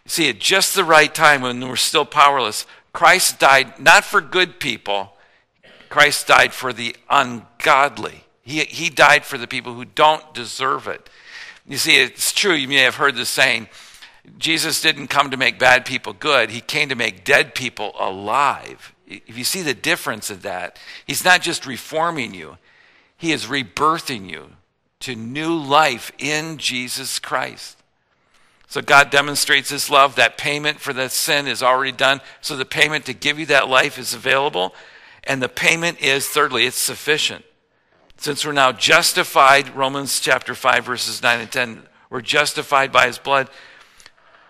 See, 0.06 0.28
at 0.28 0.38
just 0.38 0.74
the 0.74 0.84
right 0.84 1.14
time 1.14 1.42
when 1.42 1.66
we're 1.66 1.76
still 1.76 2.04
powerless, 2.04 2.66
Christ 2.92 3.38
died 3.38 3.78
not 3.78 4.04
for 4.04 4.20
good 4.20 4.58
people, 4.58 5.12
Christ 5.88 6.26
died 6.26 6.52
for 6.52 6.72
the 6.72 6.96
ungodly. 7.08 8.24
He, 8.42 8.60
he 8.64 8.90
died 8.90 9.24
for 9.24 9.38
the 9.38 9.46
people 9.46 9.74
who 9.74 9.84
don't 9.84 10.34
deserve 10.34 10.88
it. 10.88 11.08
You 11.66 11.76
see, 11.76 11.96
it's 11.96 12.32
true, 12.32 12.54
you 12.54 12.66
may 12.66 12.76
have 12.76 12.96
heard 12.96 13.14
the 13.14 13.26
saying 13.26 13.68
Jesus 14.38 14.80
didn't 14.80 15.08
come 15.08 15.30
to 15.30 15.36
make 15.36 15.58
bad 15.58 15.84
people 15.84 16.12
good, 16.12 16.50
he 16.50 16.60
came 16.60 16.88
to 16.88 16.94
make 16.94 17.24
dead 17.24 17.54
people 17.54 17.92
alive. 17.98 18.92
If 19.06 19.36
you 19.36 19.44
see 19.44 19.62
the 19.62 19.74
difference 19.74 20.30
of 20.30 20.42
that, 20.42 20.78
he's 21.06 21.24
not 21.24 21.42
just 21.42 21.66
reforming 21.66 22.34
you, 22.34 22.58
he 23.20 23.32
is 23.32 23.44
rebirthing 23.44 24.30
you 24.30 24.48
to 25.00 25.14
new 25.14 25.54
life 25.54 26.10
in 26.18 26.56
Jesus 26.56 27.18
Christ. 27.18 27.76
So 28.66 28.80
God 28.80 29.10
demonstrates 29.10 29.68
his 29.68 29.90
love. 29.90 30.14
That 30.14 30.38
payment 30.38 30.80
for 30.80 30.94
that 30.94 31.12
sin 31.12 31.46
is 31.46 31.62
already 31.62 31.92
done. 31.92 32.22
So 32.40 32.56
the 32.56 32.64
payment 32.64 33.04
to 33.04 33.12
give 33.12 33.38
you 33.38 33.44
that 33.46 33.68
life 33.68 33.98
is 33.98 34.14
available. 34.14 34.74
And 35.24 35.42
the 35.42 35.50
payment 35.50 36.00
is, 36.00 36.28
thirdly, 36.28 36.64
it's 36.64 36.78
sufficient. 36.78 37.44
Since 38.16 38.46
we're 38.46 38.52
now 38.52 38.72
justified, 38.72 39.76
Romans 39.76 40.18
chapter 40.18 40.54
5, 40.54 40.86
verses 40.86 41.22
9 41.22 41.40
and 41.40 41.52
10, 41.52 41.82
we're 42.08 42.22
justified 42.22 42.90
by 42.90 43.06
his 43.06 43.18
blood, 43.18 43.50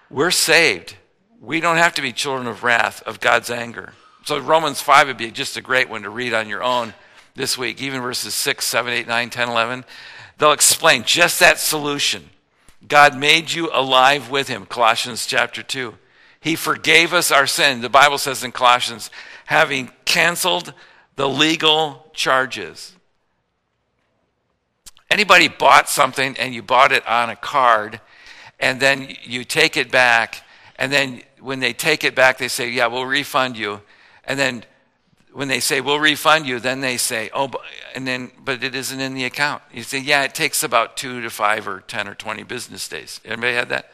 we're 0.08 0.31
saved. 0.31 0.94
We 1.40 1.58
don't 1.58 1.78
have 1.78 1.94
to 1.94 2.02
be 2.02 2.12
children 2.12 2.46
of 2.46 2.62
wrath, 2.62 3.02
of 3.02 3.19
God's 3.19 3.50
anger. 3.50 3.94
So 4.26 4.38
Romans 4.38 4.81
5 4.81 5.08
would 5.08 5.19
be 5.19 5.32
just 5.32 5.56
a 5.56 5.61
great 5.61 5.90
one 5.90 6.02
to 6.02 6.11
read 6.11 6.34
on 6.34 6.49
your 6.49 6.62
own 6.62 6.94
this 7.41 7.57
week, 7.57 7.81
even 7.81 8.03
verses 8.03 8.35
6, 8.35 8.67
7, 8.67 8.93
8, 8.93 9.09
9, 9.09 9.31
10, 9.31 9.49
11. 9.49 9.85
They'll 10.37 10.53
explain 10.53 11.05
just 11.05 11.41
that 11.41 11.59
solution. 11.59 12.29
God 12.87 13.17
made 13.17 13.51
you 13.51 13.71
alive 13.73 14.31
with 14.31 14.49
him, 14.49 14.67
Colossians 14.67 15.25
chapter 15.25 15.63
2. 15.63 15.95
He 16.41 16.55
forgave 16.55 17.15
us 17.15 17.32
our 17.32 17.47
sin. 17.47 17.81
The 17.81 17.89
Bible 17.89 18.19
says 18.19 18.44
in 18.44 18.53
Colossians, 18.53 19.11
having 19.47 19.91
canceled 20.05 20.75
the 21.17 21.29
legal 21.29 22.11
charges. 22.13 22.93
Anybody 25.11 25.49
bought 25.49 25.89
something 25.89 26.37
and 26.37 26.55
you 26.55 26.63
bought 26.63 26.93
it 26.93 27.06
on 27.06 27.31
a 27.31 27.37
card 27.37 28.03
and 28.59 28.81
then 28.81 29.09
you 29.23 29.44
take 29.44 29.79
it 29.79 29.91
back 29.91 30.43
and 30.77 30.93
then 30.93 31.23
when 31.41 31.61
they 31.61 31.73
take 31.73 32.05
it 32.05 32.15
back 32.15 32.37
they 32.39 32.49
say, 32.49 32.69
"Yeah, 32.69 32.87
we'll 32.87 33.06
refund 33.06 33.56
you." 33.56 33.81
And 34.25 34.39
then 34.39 34.65
when 35.32 35.49
they 35.49 35.60
say 35.60 35.81
we'll 35.81 36.01
refund 36.01 36.46
you, 36.46 36.58
then 36.60 36.81
they 36.81 36.96
say, 36.96 37.31
"Oh, 37.32 37.51
and 37.94 38.06
then 38.06 38.31
but 38.44 38.63
it 38.63 38.75
isn't 38.75 39.01
in 39.01 39.15
the 39.15 39.25
account." 39.25 39.63
You 39.72 39.82
say, 39.82 39.99
"Yeah, 39.99 40.22
it 40.22 40.34
takes 40.34 40.63
about 40.63 40.96
2 40.96 41.20
to 41.22 41.31
5 41.31 41.69
or 41.69 41.81
10 41.81 42.08
or 42.08 42.15
20 42.15 42.43
business 42.43 42.89
days." 42.89 43.20
Anybody 43.25 43.55
had 43.55 43.69
that? 43.69 43.93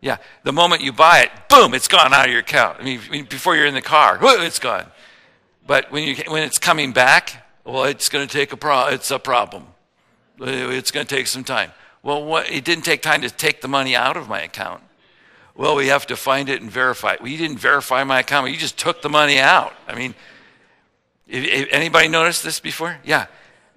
Yeah, 0.00 0.16
the 0.44 0.52
moment 0.52 0.82
you 0.82 0.92
buy 0.92 1.20
it, 1.20 1.30
boom, 1.48 1.74
it's 1.74 1.88
gone 1.88 2.14
out 2.14 2.26
of 2.26 2.30
your 2.30 2.40
account. 2.40 2.78
I 2.80 2.84
mean, 2.84 3.26
before 3.26 3.54
you're 3.54 3.66
in 3.66 3.74
the 3.74 3.82
car, 3.82 4.18
it's 4.22 4.58
gone. 4.58 4.86
But 5.66 5.92
when, 5.92 6.04
you, 6.04 6.16
when 6.28 6.42
it's 6.42 6.58
coming 6.58 6.92
back, 6.92 7.46
well, 7.64 7.84
it's 7.84 8.08
going 8.08 8.26
to 8.26 8.32
take 8.32 8.52
a 8.52 8.56
pro- 8.56 8.88
it's 8.88 9.10
a 9.10 9.18
problem. 9.18 9.66
Uh, 10.40 10.46
it's 10.46 10.90
going 10.90 11.06
to 11.06 11.14
take 11.14 11.26
some 11.26 11.44
time. 11.44 11.72
Well, 12.02 12.24
what, 12.24 12.50
it 12.50 12.64
didn't 12.64 12.84
take 12.84 13.02
time 13.02 13.20
to 13.20 13.30
take 13.30 13.60
the 13.60 13.68
money 13.68 13.94
out 13.94 14.16
of 14.16 14.26
my 14.26 14.40
account. 14.40 14.82
Well, 15.54 15.76
we 15.76 15.88
have 15.88 16.06
to 16.06 16.16
find 16.16 16.48
it 16.48 16.62
and 16.62 16.70
verify 16.70 17.12
it. 17.12 17.20
Well, 17.20 17.30
you 17.30 17.36
didn't 17.36 17.58
verify 17.58 18.02
my 18.04 18.20
account. 18.20 18.50
You 18.50 18.56
just 18.56 18.78
took 18.78 19.02
the 19.02 19.10
money 19.10 19.38
out. 19.38 19.74
I 19.86 19.94
mean, 19.94 20.14
anybody 21.30 22.08
noticed 22.08 22.42
this 22.42 22.60
before? 22.60 22.98
Yeah. 23.04 23.26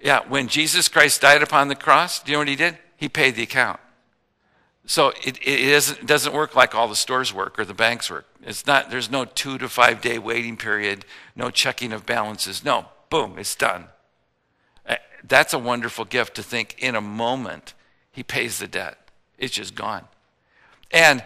Yeah. 0.00 0.20
When 0.28 0.48
Jesus 0.48 0.88
Christ 0.88 1.20
died 1.20 1.42
upon 1.42 1.68
the 1.68 1.74
cross, 1.74 2.22
do 2.22 2.32
you 2.32 2.36
know 2.36 2.40
what 2.40 2.48
he 2.48 2.56
did? 2.56 2.78
He 2.96 3.08
paid 3.08 3.36
the 3.36 3.42
account. 3.42 3.80
So 4.86 5.12
it, 5.24 5.38
it 5.42 6.06
doesn't, 6.06 6.34
work 6.34 6.54
like 6.54 6.74
all 6.74 6.88
the 6.88 6.96
stores 6.96 7.32
work 7.32 7.58
or 7.58 7.64
the 7.64 7.74
banks 7.74 8.10
work. 8.10 8.26
It's 8.42 8.66
not, 8.66 8.90
there's 8.90 9.10
no 9.10 9.24
two 9.24 9.56
to 9.58 9.68
five 9.68 10.02
day 10.02 10.18
waiting 10.18 10.56
period, 10.58 11.06
no 11.34 11.50
checking 11.50 11.92
of 11.92 12.04
balances. 12.04 12.64
No, 12.64 12.86
boom, 13.08 13.38
it's 13.38 13.54
done. 13.54 13.86
Uh, 14.86 14.96
that's 15.26 15.54
a 15.54 15.58
wonderful 15.58 16.04
gift 16.04 16.34
to 16.36 16.42
think 16.42 16.76
in 16.78 16.94
a 16.94 17.00
moment 17.00 17.72
he 18.12 18.22
pays 18.22 18.58
the 18.58 18.66
debt. 18.66 18.98
It's 19.38 19.54
just 19.54 19.74
gone. 19.74 20.04
And, 20.90 21.24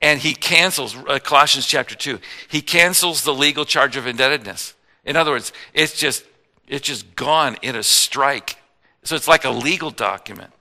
and 0.00 0.20
he 0.20 0.34
cancels, 0.34 0.96
uh, 1.08 1.18
Colossians 1.18 1.66
chapter 1.66 1.96
2, 1.96 2.20
he 2.48 2.62
cancels 2.62 3.24
the 3.24 3.34
legal 3.34 3.64
charge 3.64 3.96
of 3.96 4.06
indebtedness. 4.06 4.74
In 5.04 5.16
other 5.16 5.32
words, 5.32 5.52
it's 5.74 5.98
just, 5.98 6.24
it's 6.68 6.86
just 6.86 7.16
gone 7.16 7.56
in 7.62 7.76
a 7.76 7.82
strike. 7.82 8.56
So 9.02 9.16
it's 9.16 9.28
like 9.28 9.44
a 9.44 9.50
legal 9.50 9.90
document. 9.90 10.52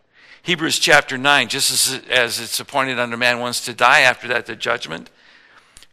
Hebrews 0.44 0.80
chapter 0.80 1.18
9, 1.18 1.50
just 1.50 1.72
as, 1.72 2.02
as 2.10 2.40
it's 2.40 2.60
appointed 2.60 2.98
unto 2.98 3.16
man 3.16 3.40
once 3.40 3.64
to 3.66 3.74
die, 3.74 4.02
after 4.02 4.28
that 4.30 4.48
the 4.48 4.56
judgment. 4.56 5.12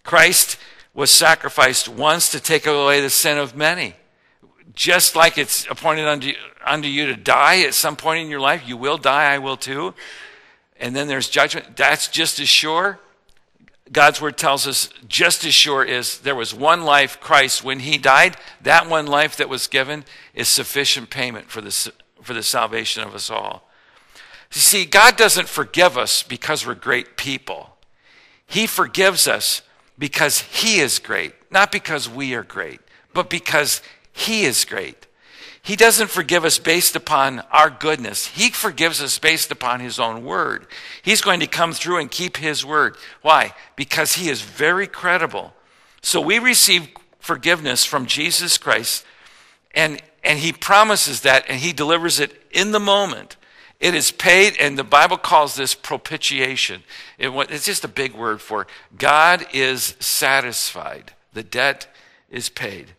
Christ 0.05 0.57
was 0.95 1.11
sacrificed 1.11 1.88
once 1.88 2.31
to 2.31 2.40
take 2.40 2.67
away 2.67 3.02
the 3.02 3.11
sin 3.11 3.37
of 3.37 3.55
many. 3.55 3.95
Just 4.75 5.14
like 5.14 5.37
it's 5.37 5.67
appointed 5.67 6.07
unto, 6.07 6.33
unto 6.64 6.88
you 6.88 7.07
to 7.07 7.17
die 7.17 7.62
at 7.62 7.75
some 7.75 7.97
point 7.97 8.23
in 8.23 8.31
your 8.31 8.40
life, 8.40 8.67
you 8.67 8.76
will 8.76 8.97
die, 8.97 9.35
I 9.35 9.38
will 9.38 9.57
too. 9.57 9.95
And 10.81 10.97
then 10.97 11.09
there's 11.09 11.28
judgment. 11.28 11.76
That's 11.76 12.09
just 12.09 12.40
as 12.40 12.49
sure. 12.49 12.99
God's 13.90 14.21
word 14.21 14.37
tells 14.37 14.66
us 14.66 14.90
just 15.09 15.45
as 15.45 15.54
sure 15.54 15.85
is 15.85 16.18
there 16.18 16.35
was 16.35 16.54
one 16.54 16.83
life, 16.85 17.21
Christ, 17.21 17.64
when 17.64 17.80
he 17.80 17.99
died, 17.99 18.37
that 18.61 18.88
one 18.88 19.07
life 19.07 19.37
that 19.37 19.49
was 19.49 19.66
given 19.66 20.04
is 20.35 20.49
sufficient 20.49 21.11
payment 21.11 21.50
for 21.50 21.61
the, 21.61 21.92
for 22.23 22.35
the 22.35 22.42
salvation 22.42 23.02
of 23.02 23.14
us 23.14 23.30
all. 23.30 23.68
You 24.52 24.61
see, 24.61 24.85
God 24.85 25.16
doesn't 25.16 25.49
forgive 25.49 25.99
us 25.99 26.23
because 26.23 26.66
we're 26.66 26.75
great 26.75 27.16
people. 27.16 27.76
He 28.47 28.66
forgives 28.66 29.26
us 29.26 29.62
because 29.99 30.40
He 30.40 30.80
is 30.80 30.99
great, 30.99 31.35
not 31.50 31.73
because 31.73 32.09
we 32.09 32.35
are 32.35 32.42
great, 32.42 32.80
but 33.12 33.28
because 33.28 33.83
He 34.12 34.45
is 34.45 34.64
great. 34.64 35.07
He 35.69 35.77
doesn't 35.77 36.09
forgive 36.09 36.47
us 36.47 36.59
based 36.59 36.97
upon 36.97 37.41
our 37.53 37.69
goodness. 37.69 38.29
He 38.29 38.49
forgives 38.49 39.03
us 39.03 39.19
based 39.19 39.53
upon 39.53 39.81
His 39.81 40.01
own 40.01 40.25
word. 40.25 40.67
He's 41.03 41.21
going 41.21 41.41
to 41.41 41.47
come 41.47 41.75
through 41.75 41.99
and 41.99 42.11
keep 42.11 42.39
His 42.39 42.65
word. 42.65 42.97
Why? 43.21 43.53
Because 43.77 44.15
He 44.15 44.31
is 44.31 44.41
very 44.41 44.87
credible. 44.87 45.53
So 46.01 46.23
we 46.23 46.39
receive 46.39 46.89
forgiveness 47.19 47.85
from 47.85 48.07
Jesus 48.07 48.57
Christ, 48.57 49.05
and, 49.75 50.01
and 50.25 50.39
He 50.39 50.55
promises 50.55 51.21
that, 51.21 51.45
and 51.51 51.61
He 51.61 51.75
delivers 51.75 52.19
it 52.19 52.43
in 52.51 52.73
the 52.73 52.81
moment. 52.81 53.37
It 53.79 53.95
is 53.95 54.11
paid, 54.11 54.57
and 54.59 54.79
the 54.79 54.85
Bible 54.85 55.19
calls 55.19 55.55
this 55.55 55.75
propitiation. 55.75 56.83
It, 57.19 57.29
it's 57.51 57.67
just 57.67 57.85
a 57.85 57.89
big 57.89 58.15
word 58.15 58.41
for 58.41 58.67
God 58.97 59.45
is 59.53 59.97
satisfied. 60.01 61.13
The 61.35 61.43
debt 61.43 61.95
is 62.31 62.49
paid. 62.49 62.95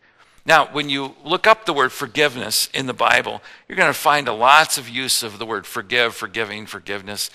Now, 0.46 0.68
when 0.72 0.90
you 0.90 1.16
look 1.24 1.48
up 1.48 1.66
the 1.66 1.74
word 1.74 1.92
forgiveness 1.92 2.70
in 2.74 2.86
the 2.88 2.94
Bible, 2.94 3.42
you're 3.68 3.78
going 3.78 3.92
to 3.92 4.00
find 4.00 4.28
lots 4.28 4.78
of 4.78 4.90
use 4.90 5.22
of 5.22 5.38
the 5.38 5.46
word 5.46 5.66
forgive, 5.66 6.16
forgiving, 6.16 6.66
forgiveness. 6.66 7.30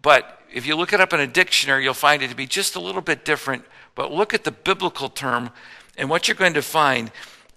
But 0.00 0.40
if 0.52 0.66
you 0.66 0.76
look 0.76 0.92
it 0.92 1.00
up 1.00 1.12
in 1.12 1.20
a 1.20 1.26
dictionary, 1.26 1.84
you'll 1.84 1.94
find 1.94 2.22
it 2.22 2.28
to 2.30 2.36
be 2.36 2.46
just 2.46 2.76
a 2.76 2.80
little 2.80 3.02
bit 3.02 3.24
different. 3.24 3.64
But 3.94 4.12
look 4.12 4.34
at 4.34 4.44
the 4.44 4.52
biblical 4.52 5.08
term, 5.08 5.50
and 5.96 6.08
what 6.08 6.28
you're 6.28 6.34
going 6.34 6.54
to 6.54 6.62
find, 6.62 7.10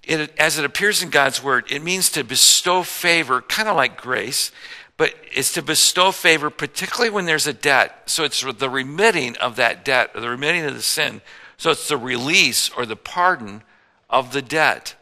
it, 0.03 0.33
as 0.37 0.57
it 0.57 0.65
appears 0.65 1.03
in 1.03 1.09
God's 1.09 1.43
word, 1.43 1.71
it 1.71 1.81
means 1.83 2.09
to 2.11 2.23
bestow 2.23 2.83
favor, 2.83 3.41
kind 3.41 3.69
of 3.69 3.75
like 3.75 4.01
grace 4.01 4.51
but 4.97 5.13
it's 5.31 5.53
to 5.53 5.61
bestow 5.61 6.11
favor, 6.11 6.49
particularly 6.49 7.09
when 7.09 7.25
there's 7.25 7.47
a 7.47 7.53
debt. 7.53 8.03
So 8.05 8.23
it's 8.23 8.41
the 8.41 8.69
remitting 8.69 9.35
of 9.37 9.57
that 9.57 9.83
debt, 9.83 10.11
or 10.15 10.21
the 10.21 10.29
remitting 10.29 10.63
of 10.65 10.73
the 10.73 10.81
sin. 10.81 11.21
So 11.57 11.71
it's 11.71 11.87
the 11.87 11.97
release 11.97 12.69
or 12.69 12.85
the 12.85 12.95
pardon 12.95 13.63
of 14.09 14.33
the 14.33 14.41
debt. 14.41 14.95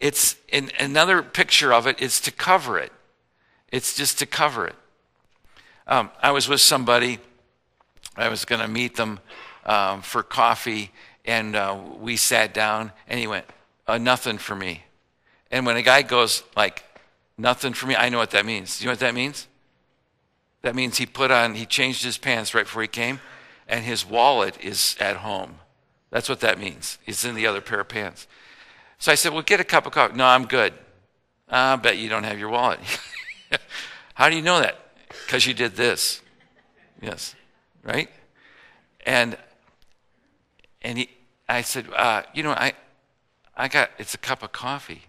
It's 0.00 0.36
in 0.48 0.70
another 0.78 1.22
picture 1.22 1.72
of 1.72 1.86
it 1.86 2.00
is 2.00 2.20
to 2.22 2.30
cover 2.30 2.78
it. 2.78 2.92
It's 3.70 3.96
just 3.96 4.18
to 4.18 4.26
cover 4.26 4.66
it. 4.66 4.76
Um, 5.86 6.10
I 6.22 6.30
was 6.30 6.48
with 6.48 6.60
somebody. 6.60 7.18
I 8.16 8.28
was 8.28 8.44
going 8.44 8.60
to 8.60 8.68
meet 8.68 8.96
them 8.96 9.20
um, 9.64 10.02
for 10.02 10.22
coffee, 10.22 10.90
and 11.24 11.56
uh, 11.56 11.76
we 11.98 12.16
sat 12.16 12.52
down, 12.52 12.92
and 13.08 13.18
he 13.18 13.26
went, 13.26 13.46
uh, 13.86 13.98
"Nothing 13.98 14.38
for 14.38 14.54
me." 14.54 14.84
And 15.50 15.64
when 15.64 15.76
a 15.76 15.82
guy 15.82 16.02
goes 16.02 16.42
like, 16.56 16.84
Nothing 17.38 17.72
for 17.72 17.86
me. 17.86 17.96
I 17.96 18.08
know 18.08 18.18
what 18.18 18.30
that 18.30 18.46
means. 18.46 18.78
Do 18.78 18.84
you 18.84 18.86
know 18.86 18.92
what 18.92 19.00
that 19.00 19.14
means? 19.14 19.48
That 20.62 20.76
means 20.76 20.98
he 20.98 21.06
put 21.06 21.30
on, 21.30 21.54
he 21.54 21.66
changed 21.66 22.04
his 22.04 22.18
pants 22.18 22.54
right 22.54 22.64
before 22.64 22.82
he 22.82 22.88
came, 22.88 23.20
and 23.66 23.84
his 23.84 24.06
wallet 24.06 24.56
is 24.62 24.96
at 25.00 25.16
home. 25.16 25.56
That's 26.10 26.28
what 26.28 26.40
that 26.40 26.60
means. 26.60 26.98
It's 27.06 27.24
in 27.24 27.34
the 27.34 27.46
other 27.46 27.60
pair 27.60 27.80
of 27.80 27.88
pants. 27.88 28.28
So 29.02 29.10
I 29.10 29.16
said, 29.16 29.32
Well, 29.32 29.42
get 29.42 29.58
a 29.58 29.64
cup 29.64 29.84
of 29.84 29.92
coffee. 29.92 30.14
No, 30.14 30.24
I'm 30.24 30.44
good. 30.44 30.72
I 31.48 31.74
bet 31.74 31.98
you 31.98 32.08
don't 32.08 32.22
have 32.22 32.38
your 32.38 32.50
wallet. 32.50 32.78
How 34.14 34.28
do 34.28 34.36
you 34.36 34.42
know 34.42 34.60
that? 34.60 34.78
Because 35.08 35.44
you 35.44 35.54
did 35.54 35.74
this. 35.74 36.22
Yes. 37.00 37.34
Right? 37.82 38.08
And 39.04 39.36
and 40.82 40.98
he 40.98 41.10
I 41.48 41.62
said, 41.62 41.86
uh, 41.92 42.22
you 42.32 42.44
know, 42.44 42.52
I 42.52 42.74
I 43.56 43.66
got 43.66 43.90
it's 43.98 44.14
a 44.14 44.18
cup 44.18 44.44
of 44.44 44.52
coffee. 44.52 45.02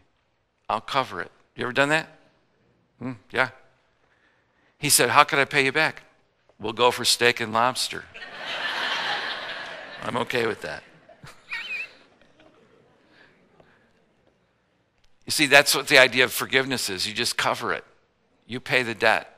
I'll 0.68 0.82
cover 0.82 1.22
it. 1.22 1.30
You 1.56 1.66
ever 1.66 1.72
done 1.72 1.90
that? 1.90 2.08
Mm, 3.00 3.18
yeah. 3.30 3.50
He 4.80 4.90
said, 4.90 5.12
How 5.12 5.24
could 5.24 5.38
I 5.38 5.46
pay 5.46 5.66
you 5.66 5.72
back? 5.72 6.02
We'll 6.60 6.74
go 6.74 6.90
for 6.90 7.06
steak 7.06 7.40
and 7.40 7.54
lobster. 7.54 8.06
I'm 10.02 10.18
okay 10.18 10.48
with 10.48 10.62
that. 10.62 10.82
You 15.26 15.32
see, 15.32 15.46
that's 15.46 15.76
what 15.76 15.88
the 15.88 15.98
idea 15.98 16.24
of 16.24 16.34
forgiveness 16.34 16.90
is. 16.90 17.08
You 17.08 17.14
just 17.14 17.38
cover 17.38 17.74
it, 17.74 17.84
you 18.48 18.60
pay 18.60 18.84
the 18.84 18.96
debt. 18.96 19.30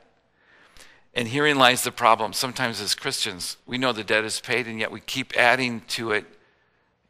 And 1.14 1.30
herein 1.30 1.58
lies 1.58 1.84
the 1.84 1.94
problem. 1.94 2.34
Sometimes, 2.34 2.82
as 2.82 2.94
Christians, 2.94 3.56
we 3.66 3.78
know 3.78 3.94
the 3.94 4.04
debt 4.04 4.26
is 4.26 4.42
paid, 4.42 4.68
and 4.68 4.80
yet 4.80 4.92
we 4.92 5.00
keep 5.00 5.38
adding 5.38 5.82
to 5.90 6.12
it, 6.12 6.26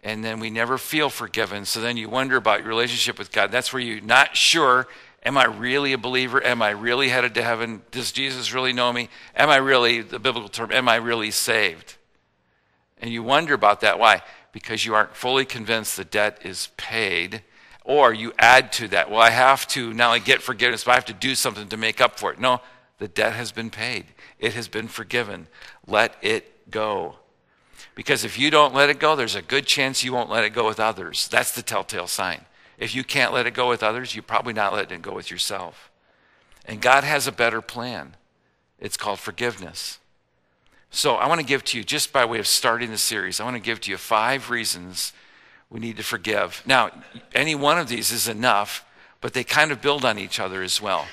and 0.03 0.23
then 0.23 0.39
we 0.39 0.51
never 0.51 0.77
feel 0.77 1.09
forgiven. 1.09 1.65
So 1.65 1.81
then 1.81 1.97
you 1.97 2.07
wonder 2.07 2.37
about 2.37 2.59
your 2.59 2.67
relationship 2.67 3.17
with 3.17 3.31
God. 3.31 3.51
That's 3.51 3.73
where 3.73 3.81
you're 3.81 4.01
not 4.01 4.37
sure 4.37 4.87
Am 5.25 5.39
I 5.39 5.45
really 5.45 5.91
a 5.93 5.97
believer? 5.97 6.45
Am 6.45 6.61
I 6.61 6.69
really 6.69 7.09
headed 7.09 7.33
to 7.33 7.41
heaven? 7.41 7.81
Does 7.89 8.11
Jesus 8.11 8.53
really 8.53 8.73
know 8.73 8.93
me? 8.93 9.09
Am 9.35 9.49
I 9.49 9.55
really, 9.55 10.01
the 10.01 10.19
biblical 10.19 10.49
term, 10.49 10.71
am 10.71 10.87
I 10.87 10.97
really 10.97 11.31
saved? 11.31 11.95
And 13.01 13.11
you 13.11 13.23
wonder 13.23 13.55
about 13.55 13.81
that. 13.81 13.97
Why? 13.97 14.21
Because 14.51 14.85
you 14.85 14.93
aren't 14.93 15.15
fully 15.15 15.43
convinced 15.43 15.97
the 15.97 16.05
debt 16.05 16.39
is 16.43 16.69
paid, 16.77 17.41
or 17.85 18.11
you 18.11 18.33
add 18.37 18.73
to 18.73 18.87
that. 18.89 19.09
Well, 19.09 19.21
I 19.21 19.29
have 19.29 19.67
to 19.69 19.93
not 19.93 20.07
only 20.07 20.19
get 20.19 20.41
forgiveness, 20.41 20.83
but 20.83 20.91
I 20.91 20.95
have 20.95 21.05
to 21.05 21.13
do 21.13 21.35
something 21.35 21.69
to 21.69 21.77
make 21.77 22.01
up 22.01 22.19
for 22.19 22.33
it. 22.33 22.39
No, 22.39 22.59
the 22.97 23.07
debt 23.07 23.33
has 23.33 23.51
been 23.51 23.69
paid, 23.69 24.05
it 24.39 24.53
has 24.53 24.67
been 24.67 24.89
forgiven. 24.89 25.47
Let 25.87 26.15
it 26.21 26.69
go. 26.69 27.15
Because 27.93 28.25
if 28.25 28.37
you 28.37 28.49
don't 28.49 28.73
let 28.73 28.89
it 28.89 28.99
go, 28.99 29.15
there's 29.15 29.35
a 29.35 29.41
good 29.41 29.65
chance 29.65 30.03
you 30.03 30.11
won't 30.11 30.29
let 30.29 30.43
it 30.43 30.49
go 30.49 30.65
with 30.67 30.79
others. 30.79 31.27
That's 31.29 31.51
the 31.51 31.61
telltale 31.61 32.07
sign. 32.07 32.41
If 32.77 32.93
you 32.93 33.05
can't 33.05 33.31
let 33.31 33.45
it 33.45 33.53
go 33.53 33.69
with 33.69 33.83
others, 33.83 34.15
you're 34.15 34.23
probably 34.23 34.51
not 34.51 34.73
letting 34.73 34.97
it 34.97 35.01
go 35.01 35.13
with 35.13 35.31
yourself. 35.31 35.89
And 36.65 36.81
God 36.81 37.05
has 37.05 37.27
a 37.27 37.31
better 37.31 37.61
plan. 37.61 38.15
It's 38.79 38.97
called 38.97 39.19
forgiveness. 39.19 39.99
So 40.89 41.15
I 41.15 41.27
want 41.27 41.39
to 41.39 41.47
give 41.47 41.63
to 41.65 41.77
you, 41.77 41.83
just 41.83 42.11
by 42.11 42.25
way 42.25 42.39
of 42.39 42.47
starting 42.47 42.91
the 42.91 42.97
series, 42.97 43.39
I 43.39 43.45
want 43.45 43.55
to 43.55 43.61
give 43.61 43.79
to 43.81 43.91
you 43.91 43.97
five 43.97 44.49
reasons 44.49 45.13
we 45.75 45.81
need 45.81 45.97
to 45.97 46.03
forgive. 46.03 46.63
Now, 46.65 46.89
any 47.33 47.53
one 47.53 47.77
of 47.77 47.89
these 47.89 48.13
is 48.13 48.29
enough, 48.29 48.85
but 49.19 49.33
they 49.33 49.43
kind 49.43 49.73
of 49.73 49.81
build 49.81 50.05
on 50.05 50.17
each 50.17 50.39
other 50.39 50.63
as 50.63 50.81
well. 50.81 51.05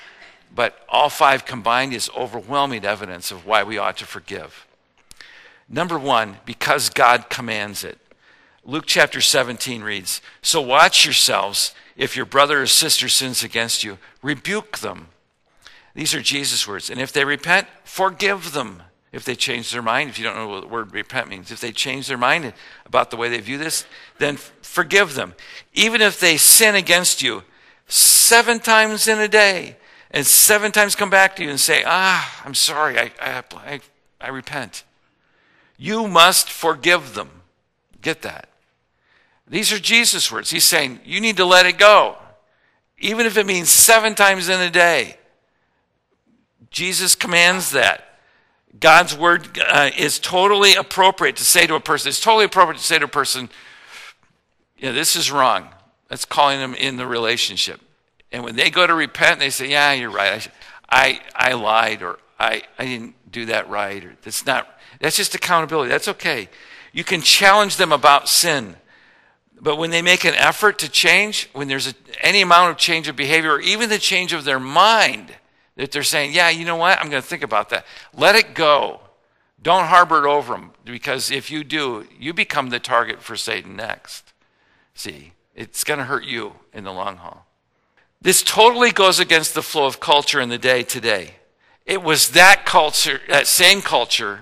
But 0.54 0.78
all 0.88 1.08
five 1.08 1.44
combined 1.44 1.92
is 1.92 2.08
overwhelming 2.16 2.84
evidence 2.84 3.32
of 3.32 3.44
why 3.44 3.64
we 3.64 3.76
ought 3.76 3.96
to 3.96 4.06
forgive. 4.06 4.64
Number 5.68 5.98
one, 5.98 6.36
because 6.44 6.90
God 6.90 7.28
commands 7.28 7.82
it. 7.82 7.98
Luke 8.64 8.84
chapter 8.86 9.20
17 9.20 9.82
reads 9.82 10.22
So 10.42 10.60
watch 10.60 11.04
yourselves. 11.04 11.74
If 11.96 12.16
your 12.16 12.24
brother 12.24 12.62
or 12.62 12.68
sister 12.68 13.08
sins 13.08 13.42
against 13.42 13.82
you, 13.82 13.98
rebuke 14.22 14.78
them. 14.78 15.08
These 15.92 16.14
are 16.14 16.22
Jesus' 16.22 16.68
words. 16.68 16.88
And 16.88 17.00
if 17.00 17.12
they 17.12 17.24
repent, 17.24 17.66
forgive 17.82 18.52
them. 18.52 18.84
If 19.12 19.26
they 19.26 19.34
change 19.34 19.70
their 19.70 19.82
mind, 19.82 20.08
if 20.08 20.18
you 20.18 20.24
don't 20.24 20.36
know 20.36 20.48
what 20.48 20.62
the 20.62 20.68
word 20.68 20.92
repent 20.94 21.28
means, 21.28 21.50
if 21.50 21.60
they 21.60 21.70
change 21.70 22.08
their 22.08 22.16
mind 22.16 22.54
about 22.86 23.10
the 23.10 23.16
way 23.16 23.28
they 23.28 23.40
view 23.40 23.58
this, 23.58 23.84
then 24.18 24.36
forgive 24.36 25.14
them. 25.14 25.34
Even 25.74 26.00
if 26.00 26.18
they 26.18 26.38
sin 26.38 26.74
against 26.74 27.22
you 27.22 27.42
seven 27.86 28.58
times 28.58 29.06
in 29.06 29.18
a 29.18 29.28
day, 29.28 29.76
and 30.10 30.26
seven 30.26 30.72
times 30.72 30.94
come 30.94 31.10
back 31.10 31.36
to 31.36 31.44
you 31.44 31.50
and 31.50 31.60
say, 31.60 31.82
Ah, 31.86 32.42
I'm 32.44 32.54
sorry, 32.54 32.98
I, 32.98 33.12
I, 33.20 33.42
I, 33.54 33.80
I 34.20 34.28
repent. 34.28 34.84
You 35.76 36.06
must 36.06 36.50
forgive 36.50 37.14
them. 37.14 37.28
Get 38.00 38.22
that. 38.22 38.48
These 39.48 39.72
are 39.72 39.78
Jesus' 39.78 40.30
words. 40.30 40.50
He's 40.50 40.64
saying, 40.64 41.00
you 41.04 41.20
need 41.20 41.36
to 41.36 41.44
let 41.44 41.66
it 41.66 41.76
go, 41.76 42.16
even 42.98 43.26
if 43.26 43.36
it 43.36 43.46
means 43.46 43.68
seven 43.68 44.14
times 44.14 44.48
in 44.48 44.60
a 44.60 44.70
day. 44.70 45.16
Jesus 46.70 47.14
commands 47.14 47.70
that. 47.72 48.11
God's 48.78 49.16
word 49.16 49.58
uh, 49.66 49.90
is 49.96 50.18
totally 50.18 50.74
appropriate 50.74 51.36
to 51.36 51.44
say 51.44 51.66
to 51.66 51.74
a 51.74 51.80
person. 51.80 52.08
It's 52.08 52.20
totally 52.20 52.44
appropriate 52.44 52.78
to 52.78 52.84
say 52.84 52.98
to 52.98 53.04
a 53.04 53.08
person, 53.08 53.50
yeah, 54.78 54.92
this 54.92 55.14
is 55.14 55.30
wrong. 55.30 55.68
That's 56.08 56.24
calling 56.24 56.58
them 56.58 56.74
in 56.74 56.96
the 56.96 57.06
relationship. 57.06 57.80
And 58.32 58.44
when 58.44 58.56
they 58.56 58.70
go 58.70 58.86
to 58.86 58.94
repent, 58.94 59.40
they 59.40 59.50
say, 59.50 59.70
yeah, 59.70 59.92
you're 59.92 60.10
right. 60.10 60.48
I, 60.88 61.20
I, 61.34 61.50
I 61.50 61.52
lied 61.52 62.02
or 62.02 62.18
I, 62.38 62.62
I 62.78 62.84
didn't 62.86 63.14
do 63.30 63.46
that 63.46 63.68
right. 63.68 64.04
Or 64.04 64.16
that's 64.22 64.44
not, 64.46 64.68
that's 65.00 65.16
just 65.16 65.34
accountability. 65.34 65.90
That's 65.90 66.08
okay. 66.08 66.48
You 66.92 67.04
can 67.04 67.20
challenge 67.20 67.76
them 67.76 67.92
about 67.92 68.28
sin. 68.28 68.76
But 69.60 69.76
when 69.76 69.90
they 69.90 70.02
make 70.02 70.24
an 70.24 70.34
effort 70.34 70.78
to 70.80 70.90
change, 70.90 71.48
when 71.52 71.68
there's 71.68 71.86
a, 71.86 71.94
any 72.20 72.40
amount 72.40 72.72
of 72.72 72.78
change 72.78 73.06
of 73.06 73.14
behavior 73.14 73.52
or 73.52 73.60
even 73.60 73.90
the 73.90 73.98
change 73.98 74.32
of 74.32 74.44
their 74.44 74.58
mind, 74.58 75.36
That 75.76 75.92
they're 75.92 76.02
saying, 76.02 76.32
yeah, 76.32 76.50
you 76.50 76.64
know 76.64 76.76
what? 76.76 76.98
I'm 76.98 77.08
going 77.10 77.22
to 77.22 77.28
think 77.28 77.42
about 77.42 77.70
that. 77.70 77.86
Let 78.14 78.34
it 78.34 78.54
go. 78.54 79.00
Don't 79.62 79.86
harbor 79.86 80.24
it 80.24 80.28
over 80.28 80.54
them 80.54 80.72
because 80.84 81.30
if 81.30 81.50
you 81.50 81.64
do, 81.64 82.06
you 82.18 82.34
become 82.34 82.70
the 82.70 82.80
target 82.80 83.22
for 83.22 83.36
Satan 83.36 83.76
next. 83.76 84.32
See, 84.94 85.32
it's 85.54 85.84
going 85.84 85.98
to 85.98 86.04
hurt 86.04 86.24
you 86.24 86.54
in 86.72 86.84
the 86.84 86.92
long 86.92 87.16
haul. 87.18 87.46
This 88.20 88.42
totally 88.42 88.90
goes 88.90 89.18
against 89.18 89.54
the 89.54 89.62
flow 89.62 89.86
of 89.86 90.00
culture 90.00 90.40
in 90.40 90.48
the 90.48 90.58
day 90.58 90.82
today. 90.82 91.34
It 91.86 92.02
was 92.02 92.30
that 92.30 92.64
culture, 92.64 93.20
that 93.28 93.46
same 93.46 93.82
culture 93.82 94.40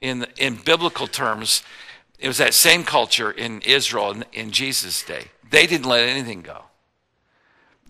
in, 0.00 0.26
in 0.36 0.56
biblical 0.56 1.06
terms, 1.06 1.62
it 2.18 2.28
was 2.28 2.38
that 2.38 2.54
same 2.54 2.84
culture 2.84 3.30
in 3.30 3.62
Israel 3.62 4.10
in, 4.10 4.24
in 4.32 4.50
Jesus' 4.50 5.02
day. 5.02 5.26
They 5.50 5.66
didn't 5.66 5.86
let 5.86 6.08
anything 6.08 6.42
go. 6.42 6.64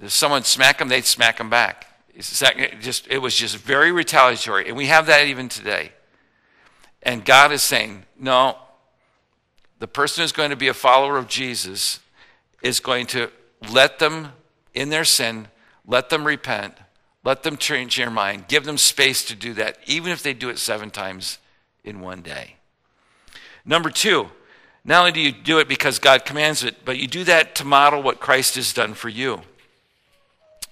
If 0.00 0.12
someone 0.12 0.44
smack 0.44 0.78
them, 0.78 0.88
they'd 0.88 1.04
smack 1.04 1.38
them 1.38 1.50
back. 1.50 1.87
It, 2.18 2.80
just, 2.80 3.06
it 3.08 3.18
was 3.18 3.34
just 3.34 3.56
very 3.56 3.92
retaliatory. 3.92 4.66
And 4.66 4.76
we 4.76 4.86
have 4.86 5.06
that 5.06 5.26
even 5.26 5.48
today. 5.48 5.92
And 7.02 7.24
God 7.24 7.52
is 7.52 7.62
saying, 7.62 8.04
no, 8.18 8.56
the 9.78 9.86
person 9.86 10.22
who's 10.22 10.32
going 10.32 10.50
to 10.50 10.56
be 10.56 10.68
a 10.68 10.74
follower 10.74 11.16
of 11.16 11.28
Jesus 11.28 12.00
is 12.60 12.80
going 12.80 13.06
to 13.06 13.30
let 13.72 14.00
them 14.00 14.32
in 14.74 14.88
their 14.88 15.04
sin, 15.04 15.46
let 15.86 16.10
them 16.10 16.26
repent, 16.26 16.74
let 17.24 17.44
them 17.44 17.56
change 17.56 17.96
their 17.96 18.10
mind, 18.10 18.48
give 18.48 18.64
them 18.64 18.78
space 18.78 19.24
to 19.26 19.36
do 19.36 19.54
that, 19.54 19.78
even 19.86 20.10
if 20.10 20.22
they 20.22 20.34
do 20.34 20.48
it 20.48 20.58
seven 20.58 20.90
times 20.90 21.38
in 21.84 22.00
one 22.00 22.20
day. 22.20 22.56
Number 23.64 23.90
two, 23.90 24.28
not 24.84 25.00
only 25.00 25.12
do 25.12 25.20
you 25.20 25.30
do 25.30 25.58
it 25.58 25.68
because 25.68 25.98
God 26.00 26.24
commands 26.24 26.64
it, 26.64 26.84
but 26.84 26.98
you 26.98 27.06
do 27.06 27.22
that 27.24 27.54
to 27.56 27.64
model 27.64 28.02
what 28.02 28.18
Christ 28.18 28.56
has 28.56 28.72
done 28.72 28.94
for 28.94 29.08
you. 29.08 29.42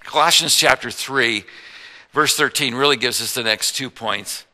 Colossians 0.07 0.55
chapter 0.55 0.89
3, 0.89 1.43
verse 2.13 2.37
13 2.37 2.73
really 2.75 2.95
gives 2.95 3.21
us 3.21 3.33
the 3.33 3.43
next 3.43 3.73
two 3.73 3.89
points. 3.89 4.45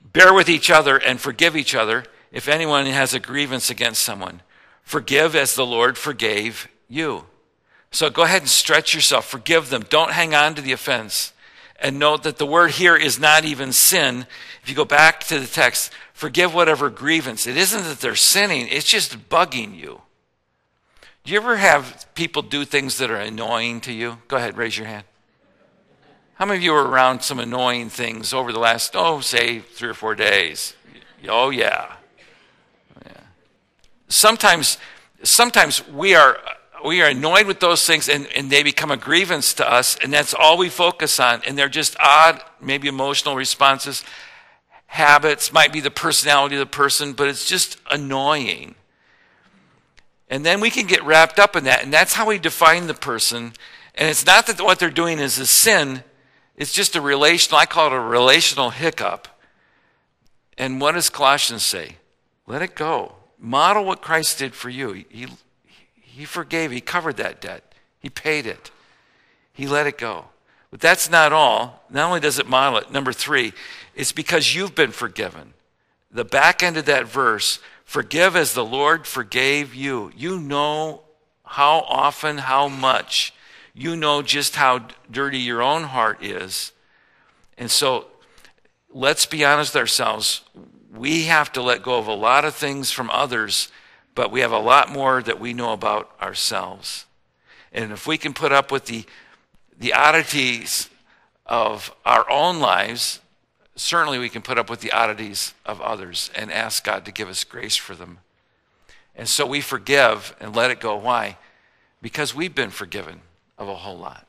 Bear 0.00 0.32
with 0.32 0.48
each 0.48 0.70
other 0.70 0.96
and 0.96 1.20
forgive 1.20 1.54
each 1.54 1.74
other 1.74 2.04
if 2.32 2.48
anyone 2.48 2.86
has 2.86 3.12
a 3.12 3.20
grievance 3.20 3.68
against 3.68 4.02
someone. 4.02 4.40
Forgive 4.82 5.36
as 5.36 5.54
the 5.54 5.66
Lord 5.66 5.98
forgave 5.98 6.66
you. 6.88 7.26
So 7.90 8.08
go 8.08 8.22
ahead 8.22 8.40
and 8.40 8.48
stretch 8.48 8.94
yourself. 8.94 9.26
Forgive 9.26 9.68
them. 9.68 9.84
Don't 9.90 10.12
hang 10.12 10.34
on 10.34 10.54
to 10.54 10.62
the 10.62 10.72
offense. 10.72 11.34
And 11.78 11.98
note 11.98 12.22
that 12.22 12.38
the 12.38 12.46
word 12.46 12.70
here 12.70 12.96
is 12.96 13.20
not 13.20 13.44
even 13.44 13.72
sin. 13.72 14.26
If 14.62 14.70
you 14.70 14.74
go 14.74 14.86
back 14.86 15.20
to 15.24 15.38
the 15.38 15.46
text, 15.46 15.92
forgive 16.14 16.54
whatever 16.54 16.88
grievance. 16.88 17.46
It 17.46 17.58
isn't 17.58 17.84
that 17.84 18.00
they're 18.00 18.16
sinning, 18.16 18.66
it's 18.70 18.88
just 18.88 19.28
bugging 19.28 19.76
you. 19.76 20.00
Do 21.26 21.32
you 21.32 21.40
ever 21.40 21.56
have 21.56 22.06
people 22.14 22.40
do 22.40 22.64
things 22.64 22.98
that 22.98 23.10
are 23.10 23.16
annoying 23.16 23.80
to 23.80 23.92
you? 23.92 24.18
Go 24.28 24.36
ahead, 24.36 24.56
raise 24.56 24.78
your 24.78 24.86
hand. 24.86 25.02
How 26.34 26.46
many 26.46 26.58
of 26.58 26.62
you 26.62 26.70
were 26.70 26.88
around 26.88 27.22
some 27.22 27.40
annoying 27.40 27.88
things 27.88 28.32
over 28.32 28.52
the 28.52 28.60
last, 28.60 28.92
oh, 28.94 29.18
say, 29.18 29.58
three 29.58 29.88
or 29.88 29.94
four 29.94 30.14
days? 30.14 30.74
Oh, 31.28 31.50
yeah. 31.50 31.94
yeah. 33.04 33.12
Sometimes, 34.06 34.78
sometimes 35.24 35.84
we 35.88 36.14
are 36.14 36.38
we 36.84 37.02
are 37.02 37.08
annoyed 37.08 37.48
with 37.48 37.58
those 37.58 37.84
things 37.84 38.08
and, 38.08 38.28
and 38.36 38.48
they 38.48 38.62
become 38.62 38.92
a 38.92 38.96
grievance 38.96 39.52
to 39.54 39.68
us, 39.68 39.96
and 40.00 40.12
that's 40.12 40.32
all 40.32 40.56
we 40.56 40.68
focus 40.68 41.18
on. 41.18 41.42
And 41.44 41.58
they're 41.58 41.68
just 41.68 41.96
odd, 41.98 42.40
maybe 42.60 42.86
emotional 42.86 43.34
responses. 43.34 44.04
Habits 44.86 45.52
might 45.52 45.72
be 45.72 45.80
the 45.80 45.90
personality 45.90 46.54
of 46.54 46.60
the 46.60 46.66
person, 46.66 47.14
but 47.14 47.26
it's 47.26 47.48
just 47.48 47.78
annoying. 47.90 48.76
And 50.28 50.44
then 50.44 50.60
we 50.60 50.70
can 50.70 50.86
get 50.86 51.04
wrapped 51.04 51.38
up 51.38 51.54
in 51.54 51.64
that, 51.64 51.84
and 51.84 51.92
that's 51.92 52.14
how 52.14 52.26
we 52.26 52.38
define 52.38 52.86
the 52.86 52.94
person. 52.94 53.52
And 53.94 54.08
it's 54.08 54.26
not 54.26 54.46
that 54.46 54.60
what 54.60 54.78
they're 54.78 54.90
doing 54.90 55.18
is 55.18 55.38
a 55.38 55.46
sin, 55.46 56.02
it's 56.56 56.72
just 56.72 56.96
a 56.96 57.00
relational, 57.00 57.60
I 57.60 57.66
call 57.66 57.86
it 57.86 57.92
a 57.92 58.00
relational 58.00 58.70
hiccup. 58.70 59.28
And 60.58 60.80
what 60.80 60.92
does 60.92 61.10
Colossians 61.10 61.64
say? 61.64 61.96
Let 62.46 62.62
it 62.62 62.74
go. 62.74 63.12
Model 63.38 63.84
what 63.84 64.02
Christ 64.02 64.38
did 64.38 64.54
for 64.54 64.70
you. 64.70 65.04
He, 65.08 65.26
he 66.00 66.24
forgave, 66.24 66.70
He 66.70 66.80
covered 66.80 67.18
that 67.18 67.40
debt, 67.40 67.74
He 68.00 68.08
paid 68.08 68.46
it, 68.46 68.70
He 69.52 69.66
let 69.66 69.86
it 69.86 69.98
go. 69.98 70.26
But 70.70 70.80
that's 70.80 71.08
not 71.08 71.32
all. 71.32 71.84
Not 71.90 72.08
only 72.08 72.20
does 72.20 72.38
it 72.38 72.48
model 72.48 72.78
it, 72.80 72.90
number 72.90 73.12
three, 73.12 73.52
it's 73.94 74.12
because 74.12 74.54
you've 74.54 74.74
been 74.74 74.90
forgiven. 74.90 75.54
The 76.10 76.24
back 76.24 76.62
end 76.62 76.76
of 76.76 76.86
that 76.86 77.06
verse, 77.06 77.60
forgive 77.86 78.36
as 78.36 78.52
the 78.52 78.64
Lord 78.64 79.06
forgave 79.06 79.74
you. 79.74 80.12
You 80.14 80.38
know 80.38 81.00
how 81.46 81.78
often, 81.88 82.36
how 82.36 82.68
much. 82.68 83.32
You 83.72 83.96
know 83.96 84.20
just 84.20 84.56
how 84.56 84.88
dirty 85.10 85.38
your 85.38 85.62
own 85.62 85.84
heart 85.84 86.22
is. 86.22 86.72
And 87.56 87.70
so 87.70 88.08
let's 88.92 89.24
be 89.24 89.42
honest 89.42 89.72
with 89.72 89.80
ourselves. 89.80 90.42
We 90.94 91.24
have 91.24 91.50
to 91.52 91.62
let 91.62 91.82
go 91.82 91.98
of 91.98 92.06
a 92.06 92.14
lot 92.14 92.44
of 92.44 92.54
things 92.54 92.90
from 92.90 93.08
others 93.10 93.70
but 94.16 94.32
we 94.32 94.40
have 94.40 94.50
a 94.50 94.58
lot 94.58 94.90
more 94.90 95.22
that 95.22 95.38
we 95.38 95.52
know 95.52 95.72
about 95.72 96.10
ourselves. 96.20 97.04
And 97.70 97.92
if 97.92 98.06
we 98.06 98.16
can 98.18 98.32
put 98.32 98.50
up 98.50 98.72
with 98.72 98.86
the, 98.86 99.04
the 99.78 99.92
oddities 99.92 100.88
of 101.44 101.94
our 102.04 102.28
own 102.30 102.58
lives, 102.58 103.20
certainly 103.76 104.18
we 104.18 104.28
can 104.28 104.42
put 104.42 104.58
up 104.58 104.68
with 104.68 104.80
the 104.80 104.92
oddities 104.92 105.54
of 105.64 105.80
others 105.80 106.30
and 106.34 106.50
ask 106.50 106.82
God 106.84 107.04
to 107.04 107.12
give 107.12 107.28
us 107.28 107.44
grace 107.44 107.76
for 107.76 107.94
them. 107.94 108.18
And 109.14 109.28
so 109.28 109.46
we 109.46 109.60
forgive 109.60 110.34
and 110.40 110.56
let 110.56 110.70
it 110.70 110.80
go. 110.80 110.96
Why? 110.96 111.38
Because 112.02 112.34
we've 112.34 112.54
been 112.54 112.70
forgiven 112.70 113.20
of 113.56 113.68
a 113.68 113.74
whole 113.74 113.96
lot. 113.96 114.26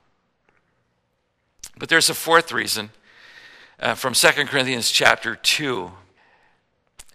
But 1.78 1.90
there's 1.90 2.10
a 2.10 2.14
fourth 2.14 2.52
reason 2.52 2.92
uh, 3.80 3.96
from 3.96 4.14
2 4.14 4.28
Corinthians 4.46 4.92
chapter 4.92 5.36
2. 5.36 5.92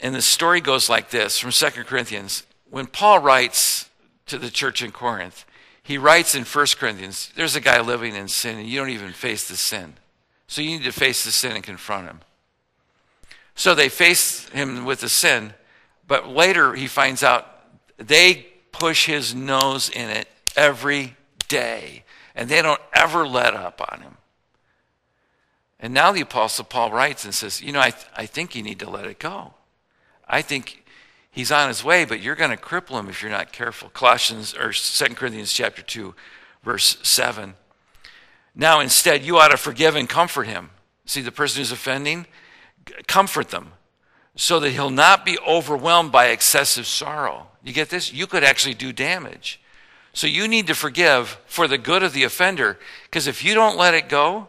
And 0.01 0.15
the 0.15 0.23
story 0.23 0.61
goes 0.61 0.89
like 0.89 1.11
this 1.11 1.39
from 1.39 1.51
2 1.51 1.85
Corinthians 1.85 2.45
when 2.73 2.87
Paul 2.87 3.19
writes 3.19 3.91
to 4.27 4.39
the 4.39 4.49
church 4.49 4.83
in 4.83 4.93
Corinth, 4.93 5.45
he 5.83 5.99
writes 5.99 6.35
in 6.35 6.45
1 6.45 6.67
Corinthians, 6.79 7.31
there's 7.37 7.55
a 7.55 7.61
guy 7.61 7.81
living 7.81 8.15
in 8.15 8.29
sin 8.29 8.59
and 8.59 8.67
you 8.67 8.79
don't 8.79 8.89
even 8.89 9.13
face 9.13 9.47
the 9.47 9.57
sin. 9.57 9.95
So 10.53 10.61
you 10.61 10.73
need 10.73 10.85
to 10.85 10.93
face 10.93 11.25
the 11.25 11.31
sin 11.31 11.53
and 11.53 11.65
confront 11.65 12.09
him. 12.09 12.21
So 13.55 13.75
they 13.75 13.89
face 13.89 14.51
him 14.51 14.85
with 14.85 15.01
the 15.01 15.09
sin, 15.09 15.55
but 16.07 16.29
later 16.29 16.75
he 16.75 16.89
finds 16.89 17.23
out 17.23 17.47
they 17.97 18.49
push 18.71 19.07
his 19.07 19.35
nose 19.35 19.89
in 19.89 20.11
it 20.11 20.29
every 20.55 21.17
day 21.49 22.05
and 22.35 22.51
they 22.51 22.61
don't 22.61 22.83
ever 22.93 23.27
let 23.27 23.55
up 23.55 23.81
on 23.91 24.03
him. 24.03 24.19
And 25.81 25.95
now 25.95 26.13
the 26.13 26.21
Apostle 26.21 26.67
Paul 26.67 26.91
writes 26.91 27.25
and 27.25 27.35
says, 27.35 27.63
You 27.63 27.73
know, 27.73 27.81
I, 27.81 27.89
th- 27.89 28.05
I 28.15 28.27
think 28.27 28.55
you 28.55 28.63
need 28.63 28.81
to 28.81 28.91
let 28.91 29.07
it 29.07 29.19
go. 29.19 29.55
I 30.29 30.43
think 30.43 30.85
he's 31.31 31.51
on 31.51 31.69
his 31.69 31.83
way, 31.83 32.05
but 32.05 32.21
you're 32.21 32.37
going 32.37 32.51
to 32.51 32.63
cripple 32.63 33.01
him 33.01 33.09
if 33.09 33.23
you're 33.23 33.31
not 33.31 33.53
careful. 33.53 33.89
Colossians 33.89 34.55
or 34.55 34.75
2 34.75 35.15
Corinthians 35.15 35.51
chapter 35.51 35.81
2, 35.81 36.15
verse 36.63 36.99
7. 37.03 37.55
Now 38.55 38.81
instead, 38.81 39.25
you 39.25 39.39
ought 39.39 39.49
to 39.49 39.57
forgive 39.57 39.97
and 39.97 40.09
comfort 40.09 40.47
him. 40.47 40.71
See, 41.05 41.21
the 41.21 41.33
person 41.33 41.61
who's 41.61 41.73
offending, 41.73 42.27
comfort 43.07 43.49
them 43.49 43.73
so 44.35 44.61
that 44.61 44.71
he'll 44.71 44.91
not 44.91 45.25
be 45.25 45.39
overwhelmed 45.47 46.13
by 46.13 46.27
excessive 46.27 46.87
sorrow. 46.87 47.49
You 47.63 47.73
get 47.73 47.91
this? 47.91 48.13
You 48.13 48.27
could 48.27 48.45
actually 48.45 48.75
do 48.75 48.93
damage. 48.93 49.61
So 50.15 50.27
you 50.27 50.49
need 50.49 50.67
to 50.67 50.75
forgive 50.75 51.39
for 51.47 51.69
the 51.69 51.79
good 51.79 52.03
of 52.03 52.13
the 52.13 52.25
offender, 52.25 52.79
because 53.05 53.27
if 53.27 53.45
you 53.45 53.55
don't 53.55 53.79
let 53.79 53.95
it 53.95 54.09
go, 54.09 54.49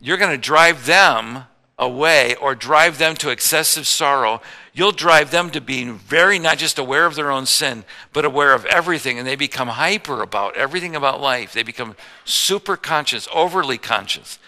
you're 0.00 0.16
going 0.16 0.30
to 0.30 0.38
drive 0.38 0.86
them 0.86 1.44
away 1.78 2.34
or 2.34 2.54
drive 2.54 2.98
them 2.98 3.14
to 3.16 3.30
excessive 3.30 3.86
sorrow, 3.86 4.40
you'll 4.72 4.92
drive 4.92 5.30
them 5.30 5.50
to 5.50 5.60
being 5.60 5.96
very 5.96 6.38
not 6.38 6.58
just 6.58 6.78
aware 6.78 7.06
of 7.06 7.14
their 7.14 7.30
own 7.30 7.46
sin, 7.46 7.84
but 8.12 8.24
aware 8.24 8.52
of 8.52 8.64
everything. 8.66 9.18
And 9.18 9.26
they 9.26 9.36
become 9.36 9.68
hyper 9.68 10.20
about 10.22 10.56
everything 10.56 10.96
about 10.96 11.20
life. 11.20 11.52
They 11.52 11.62
become 11.62 11.94
super 12.24 12.76
conscious, 12.76 13.28
overly 13.32 13.78
conscious, 13.78 14.38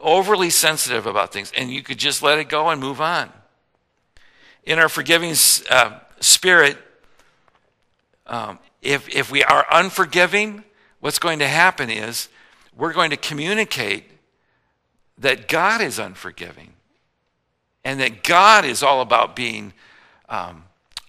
overly 0.00 0.50
sensitive 0.50 1.06
about 1.06 1.32
things. 1.32 1.52
And 1.56 1.70
you 1.70 1.82
could 1.82 1.98
just 1.98 2.22
let 2.22 2.38
it 2.38 2.48
go 2.48 2.68
and 2.68 2.80
move 2.80 3.00
on. 3.00 3.32
In 4.62 4.78
our 4.78 4.88
forgiving 4.88 5.34
uh, 5.70 5.98
spirit, 6.20 6.78
um, 8.26 8.58
if, 8.82 9.08
if 9.08 9.30
we 9.30 9.42
are 9.42 9.66
unforgiving, 9.72 10.62
what's 11.00 11.18
going 11.18 11.40
to 11.40 11.48
happen 11.48 11.90
is 11.90 12.28
we're 12.76 12.92
going 12.92 13.10
to 13.10 13.16
communicate 13.16 14.04
that 15.18 15.48
God 15.48 15.80
is 15.80 15.98
unforgiving 15.98 16.75
and 17.86 18.00
that 18.00 18.24
God 18.24 18.64
is 18.64 18.82
all 18.82 19.00
about 19.00 19.36
being 19.36 19.72
um, 20.28 20.64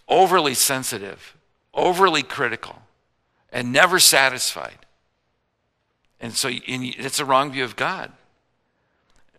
overly 0.07 0.53
sensitive, 0.53 1.35
overly 1.73 2.21
critical, 2.21 2.83
and 3.51 3.73
never 3.73 3.97
satisfied. 3.97 4.85
And 6.21 6.35
so 6.35 6.51
it's 6.51 7.19
a 7.19 7.25
wrong 7.25 7.51
view 7.51 7.63
of 7.63 7.75
God. 7.75 8.11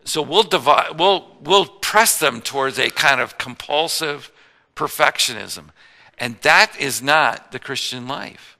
So 0.03 0.20
we'll 0.20 0.42
divide, 0.42 0.98
we'll, 0.98 1.37
we'll 1.40 1.66
press 1.66 2.18
them 2.18 2.40
towards 2.40 2.77
a 2.77 2.90
kind 2.90 3.20
of 3.20 3.38
compulsive 3.38 4.33
perfectionism. 4.74 5.66
And 6.18 6.38
that 6.40 6.72
is 6.77 7.01
not 7.01 7.53
the 7.53 7.61
Christian 7.61 8.09
life. 8.09 8.59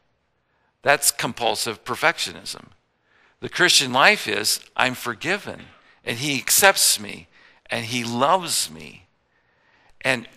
That's 0.83 1.11
compulsive 1.11 1.83
perfectionism. 1.83 2.67
The 3.41 3.49
Christian 3.49 3.93
life 3.93 4.29
is 4.29 4.61
I'm 4.77 4.95
forgiven 4.95 5.63
and 6.05 6.19
he 6.19 6.39
accepts 6.39 7.01
me 7.01 7.27
and 7.71 7.87
he 7.87 8.05
loves 8.05 8.71
me. 8.71 9.07
And 10.03 10.29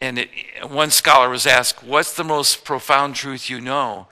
and 0.00 0.18
it, 0.18 0.30
one 0.68 0.90
scholar 0.90 1.28
was 1.28 1.46
asked, 1.46 1.82
"What's 1.82 2.14
the 2.14 2.24
most 2.24 2.64
profound 2.64 3.14
truth 3.14 3.48
you 3.48 3.60
know?" 3.60 4.08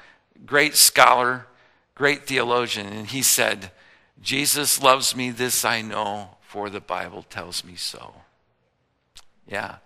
Great 0.47 0.77
scholar, 0.77 1.47
great 1.95 2.27
theologian, 2.27 2.87
and 2.87 3.07
he 3.09 3.23
said, 3.23 3.71
"Jesus 4.21 4.81
loves 4.81 5.15
me. 5.15 5.31
This 5.31 5.65
I 5.65 5.83
know, 5.83 6.37
for 6.41 6.71
the 6.71 6.81
Bible 6.81 7.25
tells 7.29 7.65
me 7.65 7.77
so." 7.77 8.15
Yeah, 9.47 9.77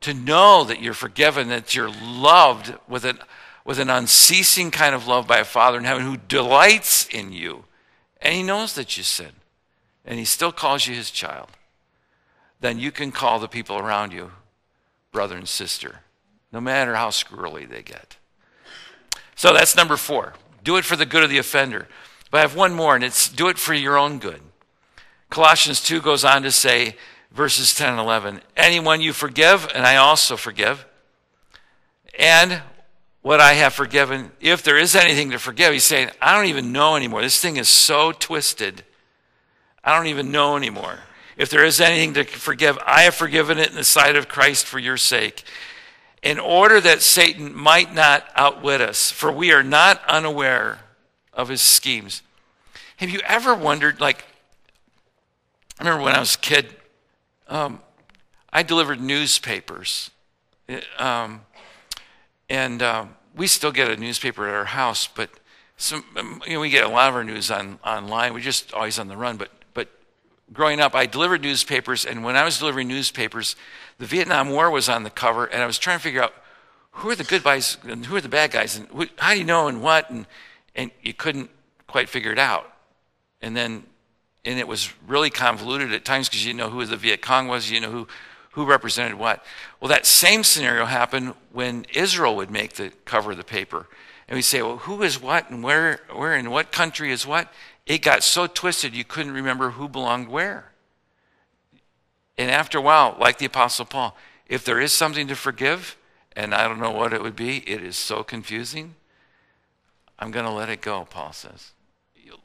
to 0.00 0.14
know 0.14 0.62
that 0.64 0.80
you're 0.80 0.94
forgiven, 0.94 1.48
that 1.48 1.74
you're 1.74 1.90
loved 1.90 2.74
with 2.86 3.04
an 3.04 3.18
with 3.64 3.80
an 3.80 3.90
unceasing 3.90 4.70
kind 4.70 4.94
of 4.94 5.08
love 5.08 5.26
by 5.26 5.38
a 5.38 5.44
Father 5.44 5.78
in 5.78 5.84
heaven 5.84 6.04
who 6.04 6.16
delights 6.16 7.06
in 7.08 7.32
you, 7.32 7.64
and 8.22 8.34
He 8.34 8.42
knows 8.44 8.74
that 8.74 8.96
you 8.96 9.02
sin, 9.02 9.32
and 10.04 10.18
He 10.18 10.24
still 10.24 10.52
calls 10.52 10.86
you 10.86 10.94
His 10.94 11.10
child. 11.10 11.48
Then 12.60 12.78
you 12.78 12.90
can 12.90 13.12
call 13.12 13.38
the 13.38 13.48
people 13.48 13.78
around 13.78 14.12
you 14.12 14.32
brother 15.12 15.36
and 15.36 15.48
sister, 15.48 16.00
no 16.52 16.60
matter 16.60 16.94
how 16.94 17.08
squirrely 17.08 17.68
they 17.68 17.82
get. 17.82 18.16
So 19.34 19.52
that's 19.52 19.76
number 19.76 19.96
four. 19.96 20.34
Do 20.62 20.76
it 20.76 20.84
for 20.84 20.96
the 20.96 21.06
good 21.06 21.22
of 21.22 21.30
the 21.30 21.38
offender. 21.38 21.88
But 22.30 22.38
I 22.38 22.40
have 22.42 22.56
one 22.56 22.74
more, 22.74 22.94
and 22.94 23.04
it's 23.04 23.28
do 23.28 23.48
it 23.48 23.58
for 23.58 23.72
your 23.72 23.96
own 23.96 24.18
good. 24.18 24.40
Colossians 25.30 25.82
2 25.82 26.00
goes 26.00 26.24
on 26.24 26.42
to 26.42 26.50
say, 26.50 26.96
verses 27.32 27.74
10 27.74 27.90
and 27.90 28.00
11, 28.00 28.40
anyone 28.56 29.00
you 29.00 29.12
forgive, 29.12 29.68
and 29.74 29.86
I 29.86 29.96
also 29.96 30.36
forgive. 30.36 30.86
And 32.18 32.62
what 33.22 33.40
I 33.40 33.54
have 33.54 33.74
forgiven, 33.74 34.32
if 34.40 34.62
there 34.62 34.78
is 34.78 34.94
anything 34.94 35.30
to 35.30 35.38
forgive, 35.38 35.72
he's 35.72 35.84
saying, 35.84 36.10
I 36.20 36.36
don't 36.36 36.46
even 36.46 36.72
know 36.72 36.96
anymore. 36.96 37.22
This 37.22 37.40
thing 37.40 37.56
is 37.56 37.68
so 37.68 38.12
twisted. 38.12 38.84
I 39.82 39.96
don't 39.96 40.06
even 40.06 40.30
know 40.30 40.56
anymore. 40.56 41.00
If 41.36 41.50
there 41.50 41.64
is 41.64 41.80
anything 41.80 42.14
to 42.14 42.24
forgive, 42.24 42.78
I 42.86 43.02
have 43.02 43.14
forgiven 43.14 43.58
it 43.58 43.70
in 43.70 43.76
the 43.76 43.84
sight 43.84 44.16
of 44.16 44.28
Christ 44.28 44.66
for 44.66 44.78
your 44.78 44.96
sake, 44.96 45.44
in 46.22 46.38
order 46.38 46.80
that 46.80 47.02
Satan 47.02 47.54
might 47.54 47.94
not 47.94 48.24
outwit 48.34 48.80
us, 48.80 49.10
for 49.10 49.30
we 49.30 49.52
are 49.52 49.62
not 49.62 50.02
unaware 50.08 50.80
of 51.32 51.48
his 51.48 51.60
schemes. 51.60 52.22
Have 52.96 53.10
you 53.10 53.20
ever 53.24 53.54
wondered, 53.54 54.00
like, 54.00 54.24
I 55.78 55.84
remember 55.84 56.04
when 56.04 56.14
I 56.14 56.20
was 56.20 56.36
a 56.36 56.38
kid, 56.38 56.74
um, 57.48 57.80
I 58.50 58.62
delivered 58.62 59.00
newspapers. 59.00 60.10
Um, 60.98 61.42
and 62.48 62.82
um, 62.82 63.14
we 63.36 63.46
still 63.46 63.70
get 63.72 63.90
a 63.90 63.96
newspaper 63.96 64.48
at 64.48 64.54
our 64.54 64.64
house, 64.64 65.06
but 65.06 65.28
some, 65.76 66.04
um, 66.16 66.42
you 66.46 66.54
know, 66.54 66.60
we 66.60 66.70
get 66.70 66.84
a 66.84 66.88
lot 66.88 67.10
of 67.10 67.14
our 67.14 67.22
news 67.22 67.50
on, 67.50 67.78
online. 67.84 68.32
We're 68.32 68.40
just 68.40 68.72
always 68.72 68.98
on 68.98 69.08
the 69.08 69.16
run. 69.16 69.36
But 69.36 69.50
growing 70.52 70.80
up, 70.80 70.94
I 70.94 71.06
delivered 71.06 71.42
newspapers, 71.42 72.04
and 72.04 72.24
when 72.24 72.36
I 72.36 72.44
was 72.44 72.58
delivering 72.58 72.88
newspapers, 72.88 73.56
the 73.98 74.06
Vietnam 74.06 74.50
War 74.50 74.70
was 74.70 74.88
on 74.88 75.02
the 75.02 75.10
cover, 75.10 75.46
and 75.46 75.62
I 75.62 75.66
was 75.66 75.78
trying 75.78 75.98
to 75.98 76.02
figure 76.02 76.22
out 76.22 76.34
who 76.92 77.10
are 77.10 77.14
the 77.14 77.24
good 77.24 77.44
guys 77.44 77.76
and 77.84 78.06
who 78.06 78.16
are 78.16 78.20
the 78.20 78.28
bad 78.28 78.50
guys, 78.50 78.76
and 78.76 78.88
who, 78.88 79.06
how 79.18 79.32
do 79.32 79.38
you 79.38 79.44
know 79.44 79.68
and 79.68 79.82
what, 79.82 80.10
and 80.10 80.26
and 80.74 80.90
you 81.02 81.14
couldn't 81.14 81.50
quite 81.86 82.08
figure 82.08 82.32
it 82.32 82.38
out, 82.38 82.72
and 83.42 83.56
then 83.56 83.84
and 84.44 84.58
it 84.58 84.68
was 84.68 84.92
really 85.06 85.30
convoluted 85.30 85.92
at 85.92 86.04
times 86.04 86.28
because 86.28 86.44
you 86.44 86.52
didn't 86.52 86.60
know 86.60 86.70
who 86.70 86.84
the 86.84 86.96
Viet 86.96 87.20
Cong 87.22 87.48
was, 87.48 87.70
you 87.70 87.80
know 87.80 87.90
who 87.90 88.06
who 88.52 88.64
represented 88.64 89.18
what. 89.18 89.44
Well, 89.80 89.90
that 89.90 90.06
same 90.06 90.42
scenario 90.42 90.86
happened 90.86 91.34
when 91.52 91.84
Israel 91.92 92.36
would 92.36 92.50
make 92.50 92.74
the 92.74 92.90
cover 93.04 93.32
of 93.32 93.36
the 93.36 93.44
paper, 93.44 93.86
and 94.28 94.36
we 94.36 94.42
say, 94.42 94.62
well, 94.62 94.78
who 94.78 95.02
is 95.02 95.20
what, 95.20 95.50
and 95.50 95.62
where 95.62 96.00
where 96.12 96.34
in 96.34 96.50
what 96.50 96.72
country 96.72 97.12
is 97.12 97.26
what, 97.26 97.52
it 97.86 98.02
got 98.02 98.22
so 98.22 98.46
twisted 98.46 98.94
you 98.94 99.04
couldn't 99.04 99.32
remember 99.32 99.70
who 99.70 99.88
belonged 99.88 100.28
where. 100.28 100.72
And 102.36 102.50
after 102.50 102.78
a 102.78 102.82
while, 102.82 103.16
like 103.18 103.38
the 103.38 103.46
Apostle 103.46 103.84
Paul, 103.84 104.16
if 104.48 104.64
there 104.64 104.80
is 104.80 104.92
something 104.92 105.26
to 105.28 105.36
forgive, 105.36 105.96
and 106.34 106.54
I 106.54 106.68
don't 106.68 106.80
know 106.80 106.90
what 106.90 107.12
it 107.12 107.22
would 107.22 107.36
be, 107.36 107.58
it 107.58 107.82
is 107.82 107.96
so 107.96 108.22
confusing. 108.22 108.94
I'm 110.18 110.30
going 110.30 110.44
to 110.44 110.52
let 110.52 110.68
it 110.68 110.80
go, 110.80 111.06
Paul 111.08 111.32
says. 111.32 111.72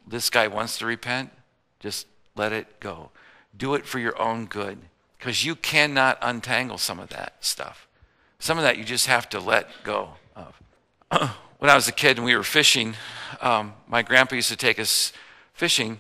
This 0.08 0.30
guy 0.30 0.48
wants 0.48 0.78
to 0.78 0.86
repent, 0.86 1.32
just 1.80 2.08
let 2.36 2.54
it 2.54 2.80
go. 2.80 3.10
Do 3.58 3.76
it 3.76 3.86
for 3.86 4.00
your 4.00 4.20
own 4.22 4.46
good, 4.46 4.78
because 5.18 5.44
you 5.44 5.56
cannot 5.56 6.18
untangle 6.22 6.78
some 6.78 7.00
of 7.00 7.10
that 7.10 7.36
stuff. 7.42 7.88
Some 8.40 8.58
of 8.58 8.64
that 8.64 8.78
you 8.78 8.84
just 8.84 9.08
have 9.08 9.30
to 9.30 9.40
let 9.40 9.70
go 9.84 10.12
of. 10.36 10.60
when 11.60 11.70
I 11.70 11.76
was 11.76 11.88
a 11.88 11.92
kid 11.92 12.18
and 12.18 12.26
we 12.26 12.36
were 12.36 12.44
fishing, 12.44 12.96
um, 13.42 13.74
my 13.88 14.02
grandpa 14.02 14.36
used 14.36 14.50
to 14.50 14.58
take 14.58 14.80
us 14.80 15.14
fishing, 15.54 16.00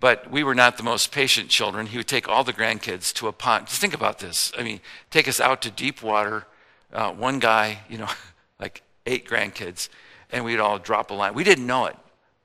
but 0.00 0.30
we 0.30 0.44
were 0.44 0.54
not 0.54 0.76
the 0.76 0.82
most 0.82 1.12
patient 1.12 1.48
children. 1.48 1.86
He 1.86 1.96
would 1.96 2.08
take 2.08 2.28
all 2.28 2.44
the 2.44 2.52
grandkids 2.52 3.12
to 3.14 3.28
a 3.28 3.32
pond. 3.32 3.68
Just 3.68 3.80
think 3.80 3.94
about 3.94 4.18
this. 4.18 4.52
I 4.58 4.62
mean, 4.62 4.80
take 5.10 5.28
us 5.28 5.40
out 5.40 5.62
to 5.62 5.70
deep 5.70 6.02
water, 6.02 6.46
uh, 6.92 7.10
one 7.12 7.38
guy, 7.38 7.78
you 7.88 7.98
know, 7.98 8.08
like 8.60 8.82
eight 9.06 9.26
grandkids, 9.26 9.88
and 10.30 10.44
we'd 10.44 10.60
all 10.60 10.78
drop 10.78 11.10
a 11.10 11.14
line. 11.14 11.34
We 11.34 11.44
didn't 11.44 11.66
know 11.66 11.86
it, 11.86 11.96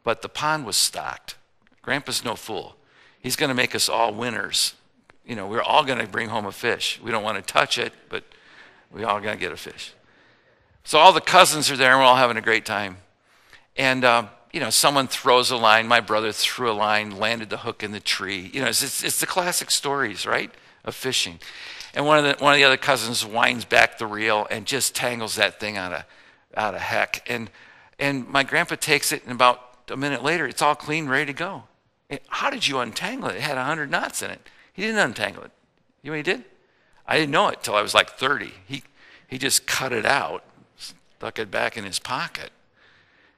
but 0.03 0.21
the 0.21 0.29
pond 0.29 0.65
was 0.65 0.75
stocked. 0.75 1.35
Grandpa's 1.81 2.23
no 2.23 2.35
fool. 2.35 2.75
He's 3.19 3.35
going 3.35 3.49
to 3.49 3.55
make 3.55 3.75
us 3.75 3.89
all 3.89 4.13
winners. 4.13 4.75
You 5.25 5.35
know, 5.35 5.47
we're 5.47 5.61
all 5.61 5.83
going 5.83 5.99
to 5.99 6.07
bring 6.07 6.29
home 6.29 6.45
a 6.45 6.51
fish. 6.51 6.99
We 7.03 7.11
don't 7.11 7.23
want 7.23 7.37
to 7.37 7.53
touch 7.53 7.77
it, 7.77 7.93
but 8.09 8.23
we 8.91 9.03
all 9.03 9.19
going 9.19 9.35
to 9.35 9.39
get 9.39 9.51
a 9.51 9.57
fish. 9.57 9.93
So 10.83 10.97
all 10.97 11.13
the 11.13 11.21
cousins 11.21 11.69
are 11.69 11.77
there, 11.77 11.91
and 11.91 11.99
we're 11.99 12.05
all 12.05 12.15
having 12.15 12.37
a 12.37 12.41
great 12.41 12.65
time. 12.65 12.97
And 13.75 14.03
uh, 14.03 14.27
you 14.51 14.59
know, 14.59 14.69
someone 14.69 15.07
throws 15.07 15.51
a 15.51 15.57
line. 15.57 15.87
My 15.87 15.99
brother 15.99 16.31
threw 16.31 16.71
a 16.71 16.73
line, 16.73 17.17
landed 17.17 17.49
the 17.49 17.57
hook 17.57 17.83
in 17.83 17.91
the 17.91 17.99
tree. 17.99 18.49
You 18.53 18.61
know, 18.61 18.67
it's, 18.67 18.81
it's, 18.81 19.03
it's 19.03 19.19
the 19.19 19.27
classic 19.27 19.69
stories, 19.69 20.25
right, 20.25 20.51
of 20.83 20.95
fishing. 20.95 21.39
And 21.93 22.05
one 22.05 22.19
of 22.19 22.23
the 22.23 22.43
one 22.43 22.53
of 22.53 22.57
the 22.57 22.63
other 22.63 22.77
cousins 22.77 23.25
winds 23.25 23.65
back 23.65 23.97
the 23.97 24.05
reel 24.07 24.47
and 24.51 24.65
just 24.65 24.95
tangles 24.95 25.35
that 25.35 25.59
thing 25.59 25.75
out 25.75 25.91
of 25.91 26.03
out 26.55 26.75
of 26.75 26.81
heck. 26.81 27.27
And 27.29 27.49
and 27.97 28.27
my 28.27 28.43
grandpa 28.43 28.75
takes 28.75 29.11
it, 29.11 29.23
and 29.23 29.31
about 29.31 29.61
a 29.89 29.97
minute 29.97 30.23
later, 30.23 30.47
it's 30.47 30.61
all 30.61 30.75
clean, 30.75 31.07
ready 31.07 31.25
to 31.25 31.33
go. 31.33 31.63
How 32.27 32.49
did 32.49 32.67
you 32.67 32.79
untangle 32.79 33.29
it? 33.29 33.37
It 33.37 33.41
had 33.41 33.57
hundred 33.57 33.89
knots 33.89 34.21
in 34.21 34.29
it. 34.29 34.47
He 34.71 34.83
didn't 34.83 34.99
untangle 34.99 35.43
it. 35.43 35.51
You 36.01 36.11
know 36.11 36.17
what 36.17 36.27
he 36.27 36.31
did? 36.33 36.45
I 37.07 37.17
didn't 37.17 37.31
know 37.31 37.47
it 37.49 37.63
till 37.63 37.75
I 37.75 37.81
was 37.81 37.95
like 37.95 38.11
thirty. 38.11 38.53
He 38.67 38.83
he 39.27 39.39
just 39.39 39.65
cut 39.65 39.91
it 39.91 40.05
out, 40.05 40.43
stuck 40.77 41.39
it 41.39 41.49
back 41.49 41.75
in 41.75 41.85
his 41.85 41.97
pocket 41.97 42.51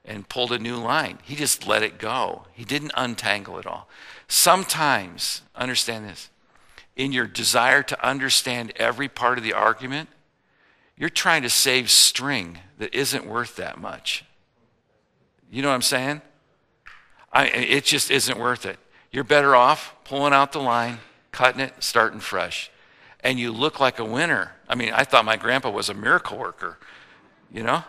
and 0.03 0.27
pulled 0.27 0.51
a 0.51 0.59
new 0.59 0.77
line. 0.77 1.19
He 1.23 1.35
just 1.35 1.67
let 1.67 1.83
it 1.83 1.97
go. 1.97 2.45
He 2.53 2.65
didn't 2.65 2.91
untangle 2.95 3.57
it 3.59 3.65
all. 3.65 3.87
Sometimes, 4.27 5.41
understand 5.55 6.05
this, 6.05 6.29
in 6.95 7.11
your 7.11 7.27
desire 7.27 7.83
to 7.83 8.05
understand 8.05 8.73
every 8.75 9.07
part 9.07 9.37
of 9.37 9.43
the 9.43 9.53
argument, 9.53 10.09
you're 10.97 11.09
trying 11.09 11.41
to 11.41 11.49
save 11.49 11.89
string 11.89 12.59
that 12.77 12.93
isn't 12.93 13.25
worth 13.25 13.55
that 13.55 13.79
much. 13.79 14.25
You 15.51 15.61
know 15.61 15.69
what 15.69 15.75
I'm 15.75 15.81
saying? 15.81 16.21
I, 17.33 17.47
it 17.47 17.85
just 17.85 18.11
isn't 18.11 18.37
worth 18.37 18.65
it. 18.65 18.77
You're 19.11 19.23
better 19.23 19.55
off 19.55 19.95
pulling 20.03 20.33
out 20.33 20.51
the 20.51 20.59
line, 20.59 20.99
cutting 21.31 21.61
it, 21.61 21.73
starting 21.79 22.19
fresh. 22.19 22.71
And 23.21 23.39
you 23.39 23.51
look 23.51 23.79
like 23.79 23.99
a 23.99 24.05
winner. 24.05 24.53
I 24.67 24.75
mean, 24.75 24.91
I 24.93 25.03
thought 25.03 25.25
my 25.25 25.37
grandpa 25.37 25.69
was 25.69 25.89
a 25.89 25.93
miracle 25.93 26.37
worker, 26.37 26.77
you 27.51 27.63
know? 27.63 27.83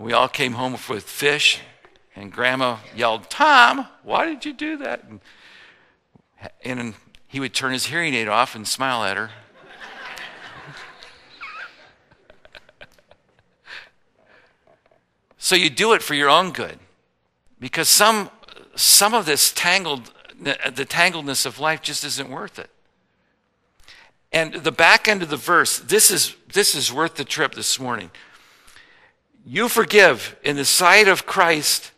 And 0.00 0.06
we 0.06 0.14
all 0.14 0.28
came 0.28 0.54
home 0.54 0.72
with 0.88 1.04
fish, 1.04 1.60
and 2.16 2.32
Grandma 2.32 2.78
yelled, 2.96 3.28
Tom, 3.28 3.86
why 4.02 4.24
did 4.24 4.46
you 4.46 4.54
do 4.54 4.78
that? 4.78 5.04
And, 5.04 5.20
and 6.64 6.94
he 7.26 7.38
would 7.38 7.52
turn 7.52 7.74
his 7.74 7.84
hearing 7.84 8.14
aid 8.14 8.26
off 8.26 8.54
and 8.54 8.66
smile 8.66 9.04
at 9.04 9.18
her. 9.18 9.28
so 15.36 15.54
you 15.54 15.68
do 15.68 15.92
it 15.92 16.02
for 16.02 16.14
your 16.14 16.30
own 16.30 16.52
good. 16.52 16.78
Because 17.58 17.90
some, 17.90 18.30
some 18.76 19.12
of 19.12 19.26
this 19.26 19.52
tangled, 19.52 20.10
the 20.40 20.86
tangledness 20.88 21.44
of 21.44 21.60
life 21.60 21.82
just 21.82 22.04
isn't 22.04 22.30
worth 22.30 22.58
it. 22.58 22.70
And 24.32 24.54
the 24.54 24.72
back 24.72 25.08
end 25.08 25.22
of 25.22 25.28
the 25.28 25.36
verse, 25.36 25.78
this 25.78 26.10
is, 26.10 26.36
this 26.54 26.74
is 26.74 26.90
worth 26.90 27.16
the 27.16 27.24
trip 27.26 27.54
this 27.54 27.78
morning 27.78 28.10
you 29.44 29.68
forgive 29.68 30.36
in 30.42 30.56
the 30.56 30.64
sight 30.64 31.08
of 31.08 31.26
Christ, 31.26 31.92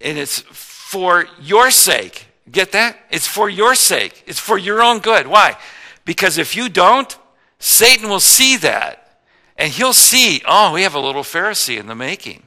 and 0.00 0.18
it's 0.18 0.40
for 0.40 1.26
your 1.40 1.70
sake. 1.70 2.26
Get 2.50 2.72
that? 2.72 2.96
It's 3.10 3.26
for 3.26 3.48
your 3.48 3.74
sake. 3.74 4.22
It's 4.26 4.38
for 4.38 4.56
your 4.56 4.82
own 4.82 5.00
good. 5.00 5.26
Why? 5.26 5.56
Because 6.04 6.38
if 6.38 6.54
you 6.54 6.68
don't, 6.68 7.16
Satan 7.58 8.08
will 8.08 8.20
see 8.20 8.56
that. 8.58 9.20
And 9.58 9.72
he'll 9.72 9.94
see, 9.94 10.42
oh, 10.46 10.72
we 10.72 10.82
have 10.82 10.94
a 10.94 11.00
little 11.00 11.22
Pharisee 11.22 11.78
in 11.78 11.86
the 11.86 11.94
making. 11.94 12.42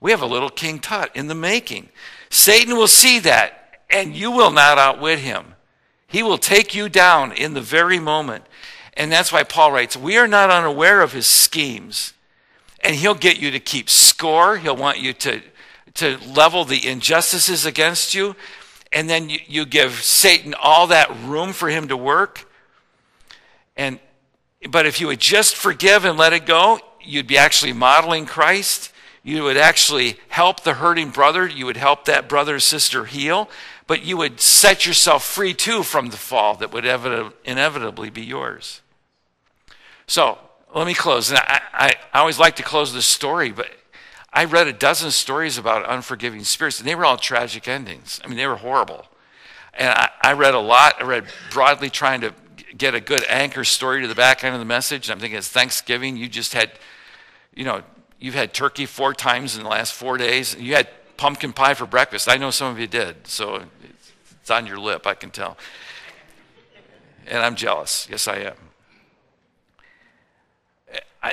We 0.00 0.10
have 0.10 0.22
a 0.22 0.26
little 0.26 0.48
King 0.48 0.78
Tut 0.78 1.14
in 1.14 1.28
the 1.28 1.34
making. 1.34 1.90
Satan 2.30 2.76
will 2.76 2.88
see 2.88 3.18
that, 3.20 3.82
and 3.90 4.14
you 4.14 4.30
will 4.30 4.50
not 4.50 4.78
outwit 4.78 5.18
him. 5.18 5.54
He 6.06 6.22
will 6.22 6.38
take 6.38 6.74
you 6.74 6.88
down 6.88 7.32
in 7.32 7.54
the 7.54 7.60
very 7.60 7.98
moment. 7.98 8.44
And 8.94 9.12
that's 9.12 9.30
why 9.30 9.44
Paul 9.44 9.72
writes, 9.72 9.96
We 9.96 10.16
are 10.16 10.26
not 10.26 10.50
unaware 10.50 11.02
of 11.02 11.12
his 11.12 11.26
schemes 11.26 12.14
and 12.80 12.94
he'll 12.94 13.14
get 13.14 13.38
you 13.38 13.50
to 13.50 13.60
keep 13.60 13.90
score. 13.90 14.56
He'll 14.56 14.76
want 14.76 14.98
you 14.98 15.12
to, 15.14 15.40
to 15.94 16.18
level 16.32 16.64
the 16.64 16.86
injustices 16.86 17.66
against 17.66 18.14
you. 18.14 18.36
and 18.92 19.08
then 19.08 19.28
you, 19.28 19.38
you 19.46 19.66
give 19.66 20.02
Satan 20.02 20.54
all 20.54 20.86
that 20.88 21.10
room 21.24 21.52
for 21.52 21.68
him 21.68 21.88
to 21.88 21.96
work. 21.96 22.50
And 23.76 23.98
but 24.70 24.86
if 24.86 25.00
you 25.00 25.06
would 25.06 25.20
just 25.20 25.54
forgive 25.54 26.04
and 26.04 26.18
let 26.18 26.32
it 26.32 26.44
go, 26.44 26.80
you'd 27.00 27.28
be 27.28 27.38
actually 27.38 27.72
modeling 27.72 28.26
Christ. 28.26 28.92
You 29.22 29.44
would 29.44 29.56
actually 29.56 30.16
help 30.28 30.64
the 30.64 30.74
hurting 30.74 31.10
brother. 31.10 31.46
You 31.46 31.66
would 31.66 31.76
help 31.76 32.06
that 32.06 32.28
brother 32.28 32.56
or 32.56 32.60
sister 32.60 33.04
heal. 33.04 33.48
But 33.86 34.04
you 34.04 34.16
would 34.16 34.40
set 34.40 34.84
yourself 34.84 35.24
free 35.24 35.54
too 35.54 35.82
from 35.82 36.10
the 36.10 36.16
fall 36.16 36.54
that 36.56 36.72
would 36.72 36.84
inevitably 37.44 38.10
be 38.10 38.22
yours. 38.22 38.80
So 40.06 40.38
let 40.78 40.86
me 40.86 40.94
close. 40.94 41.30
And 41.30 41.38
I, 41.38 41.60
I, 41.72 41.94
I 42.12 42.18
always 42.20 42.38
like 42.38 42.56
to 42.56 42.62
close 42.62 42.92
this 42.92 43.06
story, 43.06 43.50
but 43.50 43.68
I 44.32 44.44
read 44.44 44.66
a 44.66 44.72
dozen 44.72 45.10
stories 45.10 45.58
about 45.58 45.88
unforgiving 45.88 46.44
spirits, 46.44 46.78
and 46.78 46.88
they 46.88 46.94
were 46.94 47.04
all 47.04 47.16
tragic 47.16 47.68
endings. 47.68 48.20
I 48.24 48.28
mean, 48.28 48.36
they 48.36 48.46
were 48.46 48.56
horrible. 48.56 49.06
And 49.74 49.90
I, 49.90 50.10
I 50.22 50.32
read 50.32 50.54
a 50.54 50.60
lot. 50.60 50.96
I 51.00 51.04
read 51.04 51.24
broadly 51.52 51.90
trying 51.90 52.20
to 52.22 52.34
get 52.76 52.94
a 52.94 53.00
good 53.00 53.24
anchor 53.28 53.64
story 53.64 54.02
to 54.02 54.08
the 54.08 54.14
back 54.14 54.44
end 54.44 54.54
of 54.54 54.60
the 54.60 54.66
message. 54.66 55.10
I'm 55.10 55.18
thinking 55.18 55.38
it's 55.38 55.48
Thanksgiving. 55.48 56.16
You 56.16 56.28
just 56.28 56.52
had, 56.52 56.72
you 57.54 57.64
know, 57.64 57.82
you've 58.20 58.34
had 58.34 58.52
turkey 58.52 58.86
four 58.86 59.14
times 59.14 59.56
in 59.56 59.62
the 59.62 59.68
last 59.68 59.92
four 59.92 60.16
days. 60.16 60.54
You 60.56 60.74
had 60.74 60.88
pumpkin 61.16 61.52
pie 61.52 61.74
for 61.74 61.86
breakfast. 61.86 62.28
I 62.28 62.36
know 62.36 62.50
some 62.50 62.70
of 62.70 62.78
you 62.78 62.86
did, 62.86 63.26
so 63.26 63.62
it's 64.40 64.50
on 64.50 64.66
your 64.66 64.78
lip, 64.78 65.06
I 65.06 65.14
can 65.14 65.30
tell. 65.30 65.56
And 67.26 67.38
I'm 67.38 67.56
jealous. 67.56 68.06
Yes, 68.10 68.28
I 68.28 68.36
am. 68.38 68.67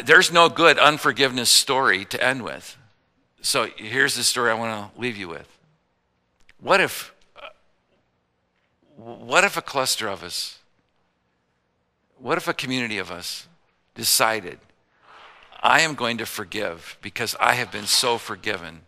There's 0.03 0.31
no 0.31 0.49
good 0.49 0.77
unforgiveness 0.79 1.49
story 1.49 2.05
to 2.05 2.23
end 2.23 2.43
with. 2.43 2.77
So 3.41 3.67
here's 3.75 4.15
the 4.15 4.23
story 4.23 4.51
I 4.51 4.55
want 4.55 4.93
to 4.93 4.99
leave 4.99 5.17
you 5.17 5.27
with. 5.27 5.47
What 6.59 6.81
if, 6.81 7.13
what 8.95 9.43
if 9.43 9.55
a 9.55 9.61
cluster 9.61 10.07
of 10.07 10.23
us, 10.23 10.59
what 12.17 12.37
if 12.37 12.47
a 12.47 12.53
community 12.53 12.97
of 12.97 13.11
us 13.11 13.47
decided, 13.93 14.57
I 15.61 15.81
am 15.81 15.95
going 15.95 16.17
to 16.17 16.25
forgive 16.25 16.97
because 17.01 17.35
I 17.39 17.53
have 17.53 17.71
been 17.71 17.85
so 17.85 18.17
forgiven? 18.17 18.81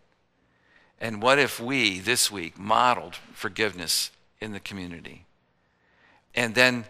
And 0.99 1.21
what 1.21 1.37
if 1.37 1.59
we 1.59 1.99
this 1.99 2.31
week 2.31 2.57
modeled 2.57 3.15
forgiveness 3.33 4.11
in 4.41 4.53
the 4.53 4.59
community? 4.59 5.25
And 6.33 6.55
then, 6.55 6.85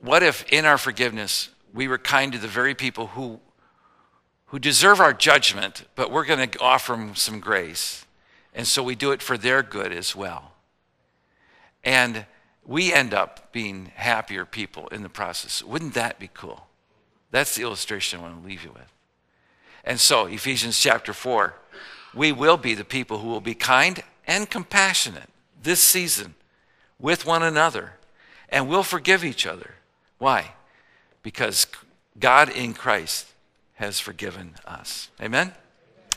what 0.00 0.22
if 0.22 0.44
in 0.52 0.64
our 0.64 0.78
forgiveness 0.78 1.48
we 1.72 1.88
were 1.88 1.98
kind 1.98 2.32
to 2.32 2.38
the 2.38 2.48
very 2.48 2.74
people 2.74 3.08
who 3.08 3.40
who 4.50 4.58
deserve 4.58 4.98
our 4.98 5.12
judgment, 5.12 5.84
but 5.94 6.10
we're 6.10 6.24
going 6.24 6.50
to 6.50 6.58
offer 6.60 6.92
them 6.92 7.14
some 7.14 7.38
grace. 7.38 8.04
And 8.52 8.66
so 8.66 8.82
we 8.82 8.96
do 8.96 9.12
it 9.12 9.22
for 9.22 9.38
their 9.38 9.62
good 9.62 9.92
as 9.92 10.16
well. 10.16 10.50
And 11.84 12.26
we 12.66 12.92
end 12.92 13.14
up 13.14 13.52
being 13.52 13.92
happier 13.94 14.44
people 14.44 14.88
in 14.88 15.04
the 15.04 15.08
process. 15.08 15.62
Wouldn't 15.62 15.94
that 15.94 16.18
be 16.18 16.30
cool? 16.34 16.66
That's 17.30 17.54
the 17.54 17.62
illustration 17.62 18.18
I 18.18 18.22
want 18.22 18.42
to 18.42 18.48
leave 18.48 18.64
you 18.64 18.72
with. 18.72 18.92
And 19.84 20.00
so, 20.00 20.26
Ephesians 20.26 20.78
chapter 20.78 21.12
4, 21.12 21.54
we 22.12 22.32
will 22.32 22.56
be 22.56 22.74
the 22.74 22.84
people 22.84 23.18
who 23.18 23.28
will 23.28 23.40
be 23.40 23.54
kind 23.54 24.02
and 24.26 24.50
compassionate 24.50 25.30
this 25.62 25.80
season 25.80 26.34
with 26.98 27.24
one 27.24 27.44
another, 27.44 27.92
and 28.48 28.68
we'll 28.68 28.82
forgive 28.82 29.24
each 29.24 29.46
other. 29.46 29.74
Why? 30.18 30.54
Because 31.22 31.66
God 32.18 32.48
in 32.50 32.74
Christ 32.74 33.26
has 33.74 34.00
forgiven 34.00 34.54
us. 34.66 35.08
Amen? 35.20 35.52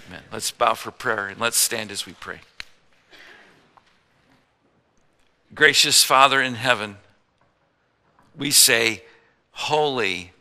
Amen. 0.08 0.24
Let's 0.32 0.52
bow 0.52 0.74
for 0.74 0.92
prayer 0.92 1.28
and 1.28 1.40
let's 1.40 1.58
stand 1.58 1.92
as 1.92 2.06
we 2.06 2.14
pray. 2.14 2.42
Gracious 5.54 6.04
Father 6.04 6.42
in 6.42 6.56
heaven, 6.56 6.98
we 8.36 8.52
say, 8.52 9.04
Holy, 9.52 10.32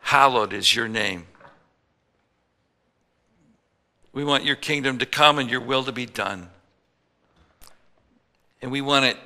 hallowed 0.00 0.52
is 0.52 0.74
your 0.74 0.88
name. 0.88 1.26
We 4.12 4.24
want 4.24 4.44
your 4.44 4.56
kingdom 4.56 4.98
to 4.98 5.06
come 5.06 5.38
and 5.38 5.50
your 5.50 5.60
will 5.60 5.84
to 5.84 5.92
be 5.92 6.06
done. 6.06 6.50
And 8.60 8.70
we 8.70 8.80
want 8.80 9.04
it 9.06 9.16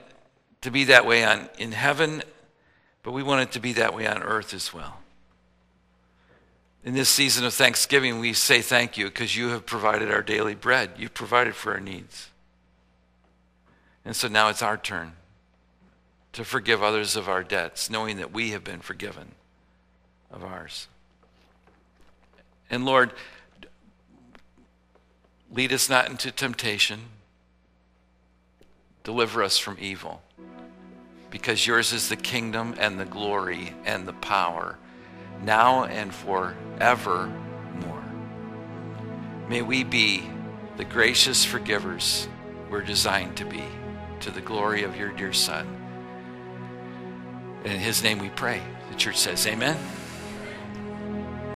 to 0.61 0.71
be 0.71 0.85
that 0.85 1.07
way 1.07 1.25
on, 1.25 1.49
in 1.59 1.73
heaven, 1.73 2.23
but 3.03 3.13
we 3.13 3.23
want 3.23 3.43
it 3.43 3.53
to 3.53 3.61
be 3.61 3.73
that 3.75 3.95
way 3.95 4.07
on 4.07 4.23
earth 4.23 4.55
as 4.55 4.73
well. 4.73 4.99
In 6.85 6.95
this 6.95 7.09
season 7.09 7.45
of 7.45 7.55
Thanksgiving, 7.55 8.19
we 8.19 8.33
say 8.33 8.61
thank 8.61 8.99
you 8.99 9.07
because 9.07 9.37
you 9.37 9.49
have 9.49 9.67
provided 9.67 10.11
our 10.11 10.23
daily 10.23 10.55
bread. 10.55 10.91
You've 10.97 11.15
provided 11.15 11.55
for 11.55 11.73
our 11.73 11.81
needs. 11.81 12.31
And 14.05 14.17
so 14.17 14.27
now 14.27 14.49
it's 14.49 14.63
our 14.63 14.77
turn 14.77 15.13
to 16.33 16.45
forgive 16.45 16.83
others 16.83 17.15
of 17.15 17.29
our 17.29 17.45
debts, 17.45 17.91
knowing 17.91 18.17
that 18.17 18.33
we 18.33 18.51
have 18.51 18.65
been 18.65 18.81
forgiven 18.81 19.33
of 20.31 20.43
ours. 20.43 20.89
And 22.71 22.85
Lord, 22.85 23.13
lead 25.53 25.73
us 25.73 25.91
not 25.91 26.09
into 26.09 26.33
temptation, 26.33 27.01
deliver 29.05 29.43
us 29.43 29.59
from 29.59 29.77
evil, 29.79 30.23
because 31.33 31.67
yours 31.67 31.95
is 31.95 32.11
the 32.11 32.17
kingdom 32.17 32.75
and 32.79 33.01
the 33.01 33.07
glory 33.07 33.75
and 33.87 34.07
the 34.07 34.13
power 34.13 34.79
now 35.43 35.85
and 35.85 36.15
forevermore. 36.15 37.35
May 39.49 39.63
we 39.63 39.83
be 39.83 40.31
the 40.77 40.85
gracious 40.85 41.45
forgivers 41.45 42.29
we're 42.71 42.83
designed 42.83 43.37
to 43.39 43.47
be 43.47 43.65
to 44.21 44.31
the 44.31 44.43
glory 44.43 44.85
of 44.85 44.97
your 44.97 45.11
dear 45.11 45.33
Son. 45.33 45.67
In 47.65 47.79
his 47.79 48.03
name 48.03 48.19
we 48.19 48.29
pray. 48.29 48.63
The 48.91 48.97
church 48.97 49.17
says, 49.17 49.47
Amen. 49.47 49.79